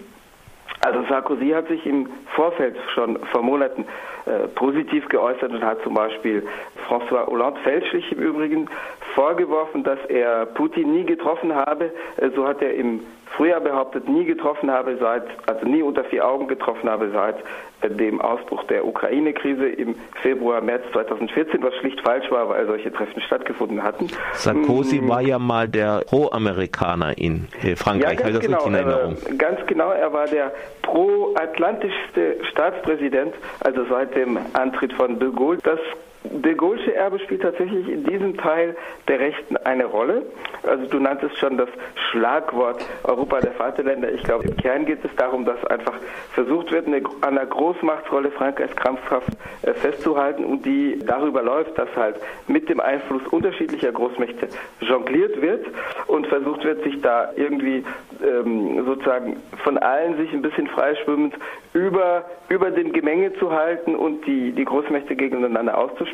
[0.81, 3.85] Also Sarkozy hat sich im Vorfeld schon vor Monaten
[4.25, 6.45] äh, positiv geäußert und hat zum Beispiel
[6.89, 8.69] François Hollande fälschlich im Übrigen
[9.15, 11.91] vorgeworfen, dass er Putin nie getroffen habe.
[12.17, 13.01] Äh, so hat er im
[13.35, 17.35] Frühjahr behauptet, nie getroffen habe seit, also nie unter vier Augen getroffen habe seit
[17.81, 22.91] äh, dem Ausbruch der Ukraine-Krise im Februar, März 2014, was schlicht falsch war, weil solche
[22.91, 24.09] Treffen stattgefunden hatten.
[24.33, 28.63] Sarkozy Mm, war ja mal der Pro-Amerikaner in äh, Frankreich, ja, habe ich ganz das
[28.63, 29.37] genau, in Erinnerung?
[29.37, 30.51] ganz genau, er war der
[30.83, 35.57] pro-atlantischste Staatspräsident, also seit dem Antritt von de Gaulle.
[35.63, 35.79] Das
[36.23, 38.75] de Gaulle'sche Erbe spielt tatsächlich in diesem Teil
[39.07, 40.23] der Rechten eine Rolle.
[40.63, 41.69] Also du nanntest schon das
[42.09, 44.11] Schlagwort Europa der Vaterländer.
[44.11, 45.95] Ich glaube, im Kern geht es darum, dass einfach
[46.33, 49.29] versucht wird, eine, an der Großmachtsrolle Frankreichs krampfhaft
[49.63, 52.15] äh, festzuhalten und die darüber läuft, dass halt
[52.47, 54.47] mit dem Einfluss unterschiedlicher Großmächte
[54.79, 55.65] jongliert wird
[56.07, 57.83] und versucht wird, sich da irgendwie
[58.23, 61.35] ähm, sozusagen von allen sich ein bisschen freischwimmend
[61.73, 66.12] über, über dem Gemenge zu halten und die, die Großmächte gegeneinander auszuspielen.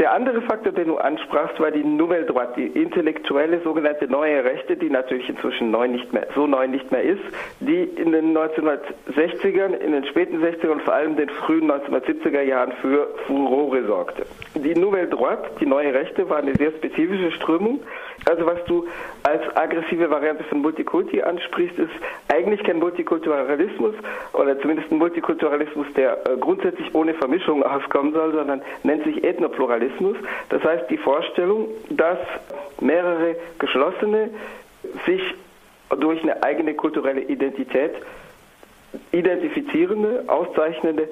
[0.00, 4.74] Der andere Faktor, den du ansprachst, war die Nouvelle Droite, die intellektuelle sogenannte neue Rechte,
[4.74, 7.20] die natürlich inzwischen neu nicht mehr, so neu nicht mehr ist,
[7.60, 12.72] die in den 1960ern, in den späten 60ern und vor allem den frühen 1970er Jahren
[12.80, 14.24] für Furore sorgte.
[14.54, 17.80] Die Nouvelle Droite, die neue Rechte, war eine sehr spezifische Strömung.
[18.26, 18.86] Also was du
[19.22, 21.90] als aggressive Variante von Multikulti ansprichst, ist
[22.28, 23.94] eigentlich kein Multikulturalismus
[24.32, 30.16] oder zumindest ein Multikulturalismus, der äh, grundsätzlich ohne Vermischung auskommen soll, sondern nennt sich Ethnopluralismus.
[30.50, 32.18] Das heißt die Vorstellung, dass
[32.80, 34.30] mehrere geschlossene
[35.06, 35.22] sich
[35.98, 37.92] durch eine eigene kulturelle Identität
[39.12, 41.08] identifizierende, auszeichnende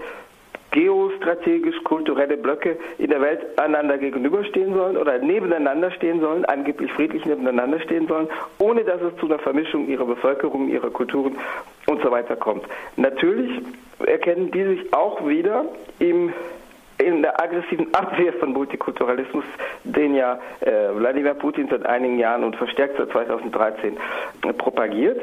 [0.78, 7.26] geostrategisch kulturelle Blöcke in der Welt einander gegenüberstehen sollen oder nebeneinander stehen sollen, angeblich friedlich
[7.26, 8.28] nebeneinander stehen sollen,
[8.60, 11.36] ohne dass es zu einer Vermischung ihrer Bevölkerung, ihrer Kulturen
[11.86, 12.64] und so weiter kommt.
[12.94, 13.50] Natürlich
[14.06, 15.64] erkennen die sich auch wieder
[15.98, 16.32] im
[16.98, 19.44] in der aggressiven Abwehr von Multikulturalismus,
[19.84, 23.96] den ja äh, Wladimir Putin seit einigen Jahren und verstärkt seit 2013
[24.46, 25.20] äh, propagiert.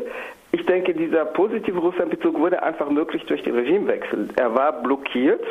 [0.56, 4.30] Ich denke, dieser positive Russlandbezug wurde einfach möglich durch den Regimewechsel.
[4.38, 5.42] Er war blockiert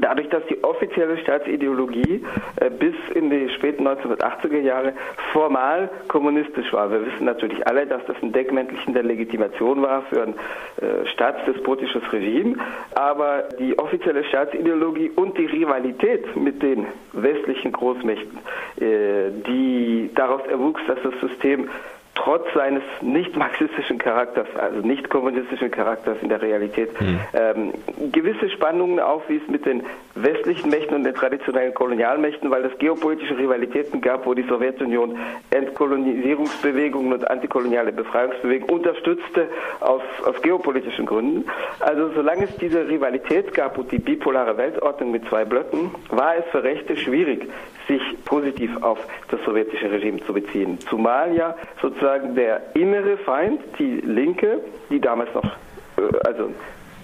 [0.00, 2.24] Dadurch, dass die offizielle Staatsideologie
[2.56, 4.92] äh, bis in die späten 1980er Jahre
[5.32, 6.90] formal kommunistisch war.
[6.90, 12.02] Wir wissen natürlich alle, dass das ein Deckmäntelchen der Legitimation war für ein äh, staatsdespotisches
[12.12, 12.56] Regime.
[12.96, 18.38] Aber die offizielle Staatsideologie und die Rivalität mit den westlichen Großmächten,
[18.80, 21.68] äh, die daraus erwuchs, dass das System
[22.14, 27.20] trotz seines nicht marxistischen Charakters, also nicht kommunistischen Charakters in der Realität, mhm.
[27.32, 27.72] ähm,
[28.12, 29.82] gewisse Spannungen aufwies mit den
[30.14, 35.18] westlichen Mächten und den traditionellen Kolonialmächten, weil es geopolitische Rivalitäten gab, wo die Sowjetunion
[35.50, 39.48] Entkolonisierungsbewegungen und antikoloniale Befreiungsbewegungen unterstützte
[39.80, 41.44] aus, aus geopolitischen Gründen.
[41.80, 46.44] Also solange es diese Rivalität gab und die bipolare Weltordnung mit zwei Blöcken, war es
[46.52, 47.48] für Rechte schwierig,
[47.88, 48.98] sich positiv auf
[49.30, 50.78] das sowjetische Regime zu beziehen.
[50.88, 52.03] Zumal ja sozusagen
[52.34, 56.50] der innere Feind, die Linke, die damals noch, äh, also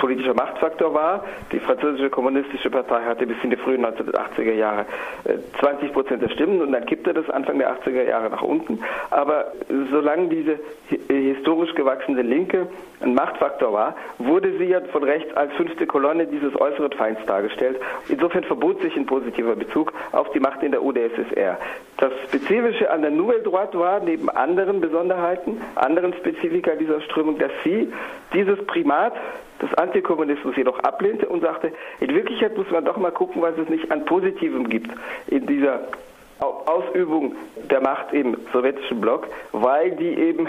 [0.00, 1.24] politischer Machtfaktor war.
[1.52, 4.86] Die französische kommunistische Partei hatte bis in die frühen 1980er Jahre
[5.60, 8.80] 20 äh, Prozent der Stimmen und dann kippte das Anfang der 80er Jahre nach unten.
[9.10, 9.52] Aber
[9.90, 10.58] solange diese
[11.08, 12.66] historisch gewachsene Linke
[13.00, 17.78] ein Machtfaktor war, wurde sie ja von rechts als fünfte Kolonne dieses äußeren Feinds dargestellt.
[18.08, 21.58] Insofern verbot sich ein positiver Bezug auf die Macht in der UdSSR.
[21.98, 27.52] Das Spezifische an der Nouvelle Droite war, neben anderen Besonderheiten, anderen Spezifika dieser Strömung, dass
[27.62, 27.92] sie
[28.32, 29.12] dieses Primat
[29.60, 33.68] des Antikommunismus jedoch ablehnte und sagte, in Wirklichkeit muss man doch mal gucken, was es
[33.68, 34.90] nicht an Positivem gibt
[35.26, 35.80] in dieser
[36.40, 37.34] Ausübung
[37.70, 40.48] der Macht im sowjetischen Block, weil die eben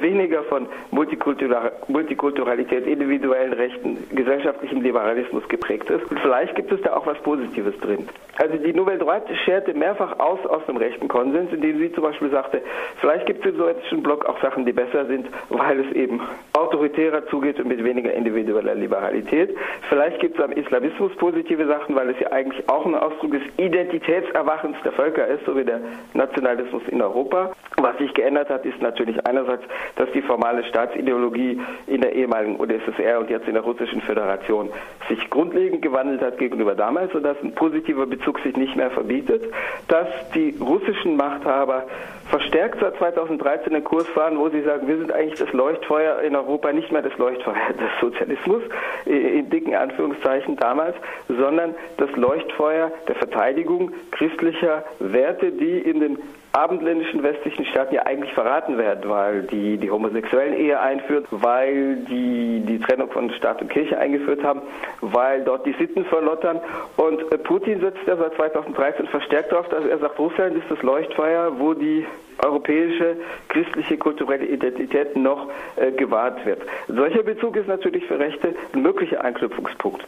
[0.00, 6.10] weniger von Multikulturalität, individuellen Rechten, gesellschaftlichem Liberalismus geprägt ist.
[6.10, 8.08] Und vielleicht gibt es da auch was Positives drin.
[8.38, 12.30] Also die Nouvelle Droite scherte mehrfach aus aus dem rechten Konsens, indem sie zum Beispiel
[12.30, 12.62] sagte,
[13.00, 16.20] vielleicht gibt es im sowjetischen Block auch Sachen, die besser sind, weil es eben
[16.54, 19.54] autoritärer zugeht und mit weniger individueller Liberalität.
[19.88, 23.42] Vielleicht gibt es am Islamismus positive Sachen, weil es ja eigentlich auch ein Ausdruck des
[23.58, 25.80] Identitätserwachens der Völker stärker ist, so wie der
[26.14, 27.52] Nationalismus in Europa.
[27.76, 29.62] Was sich geändert hat, ist natürlich einerseits,
[29.96, 34.70] dass die formale Staatsideologie in der ehemaligen UdSSR und jetzt in der Russischen Föderation
[35.08, 39.44] sich grundlegend gewandelt hat gegenüber damals, sodass ein positiver Bezug sich nicht mehr verbietet,
[39.88, 41.84] dass die russischen Machthaber
[42.30, 46.36] verstärkt seit 2013 einen Kurs fahren, wo sie sagen, wir sind eigentlich das Leuchtfeuer in
[46.36, 48.62] Europa, nicht mehr das Leuchtfeuer des Sozialismus,
[49.06, 50.96] in dicken Anführungszeichen damals,
[51.28, 56.18] sondern das Leuchtfeuer der Verteidigung christlicher Werte, die in den
[56.52, 62.60] abendländischen westlichen Staaten ja eigentlich verraten werden, weil die die homosexuellen Ehe einführt, weil die
[62.66, 64.60] die Trennung von Staat und Kirche eingeführt haben,
[65.00, 66.60] weil dort die Sitten verlottern.
[66.96, 70.82] Und äh, Putin setzt ja seit 2013 verstärkt darauf, dass er sagt, Russland ist das
[70.82, 72.06] Leuchtfeuer, wo die
[72.44, 73.16] europäische
[73.48, 76.62] christliche kulturelle Identität noch äh, gewahrt wird.
[76.88, 80.04] Solcher Bezug ist natürlich für Rechte ein möglicher Anknüpfungspunkt.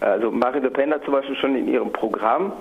[0.00, 2.52] Also Marine Le Pen hat zum Beispiel schon in ihrem Programm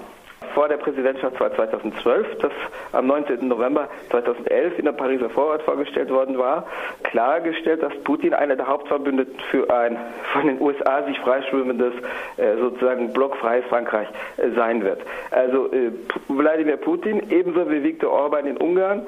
[0.54, 2.52] vor der Präsidentschaft 2012, das
[2.92, 3.48] am 19.
[3.48, 6.66] November 2011 in der Pariser Vorort vorgestellt worden war,
[7.04, 9.98] klargestellt, dass Putin einer der Hauptverbündeten für ein
[10.32, 11.94] von den USA sich freischwimmendes,
[12.38, 15.02] äh, sozusagen blockfreies Frankreich äh, sein wird.
[15.32, 15.92] Also äh,
[16.28, 19.06] Wladimir Putin, ebenso wie Viktor Orban in Ungarn,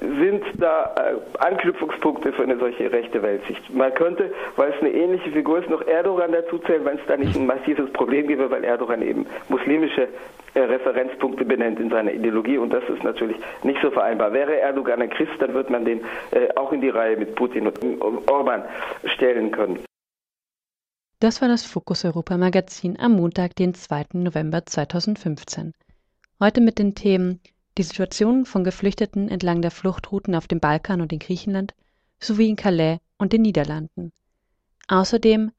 [0.00, 0.94] sind da
[1.38, 3.72] Anknüpfungspunkte für eine solche rechte Weltsicht.
[3.72, 7.16] Man könnte, weil es eine ähnliche Figur ist, noch Erdogan dazu zählen, wenn es da
[7.16, 10.08] nicht ein massives Problem gäbe, weil Erdogan eben muslimische
[10.54, 14.32] Referenzpunkte benennt in seiner Ideologie und das ist natürlich nicht so vereinbar.
[14.32, 16.00] Wäre Erdogan ein Christ, dann wird man den
[16.32, 18.64] äh, auch in die Reihe mit Putin und Orban
[19.04, 19.78] stellen können.
[21.20, 24.06] Das war das Fokus Europa Magazin am Montag, den 2.
[24.14, 25.72] November 2015.
[26.40, 27.40] Heute mit den Themen
[27.80, 31.74] die Situation von Geflüchteten entlang der Fluchtrouten auf dem Balkan und in Griechenland
[32.20, 34.12] sowie in Calais und den Niederlanden.
[34.88, 35.50] Außerdem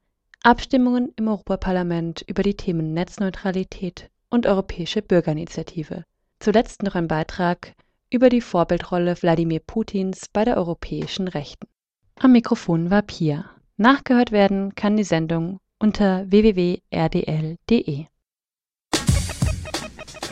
[0.43, 6.05] Abstimmungen im Europaparlament über die Themen Netzneutralität, und Europäische Bürgerinitiative.
[6.39, 7.73] Zuletzt noch ein Beitrag
[8.09, 11.67] über die Vorbildrolle Wladimir Putins bei der europäischen Rechten.
[12.15, 13.45] Am Mikrofon war Pia.
[13.77, 18.05] Nachgehört werden kann die Sendung unter www.rdl.de.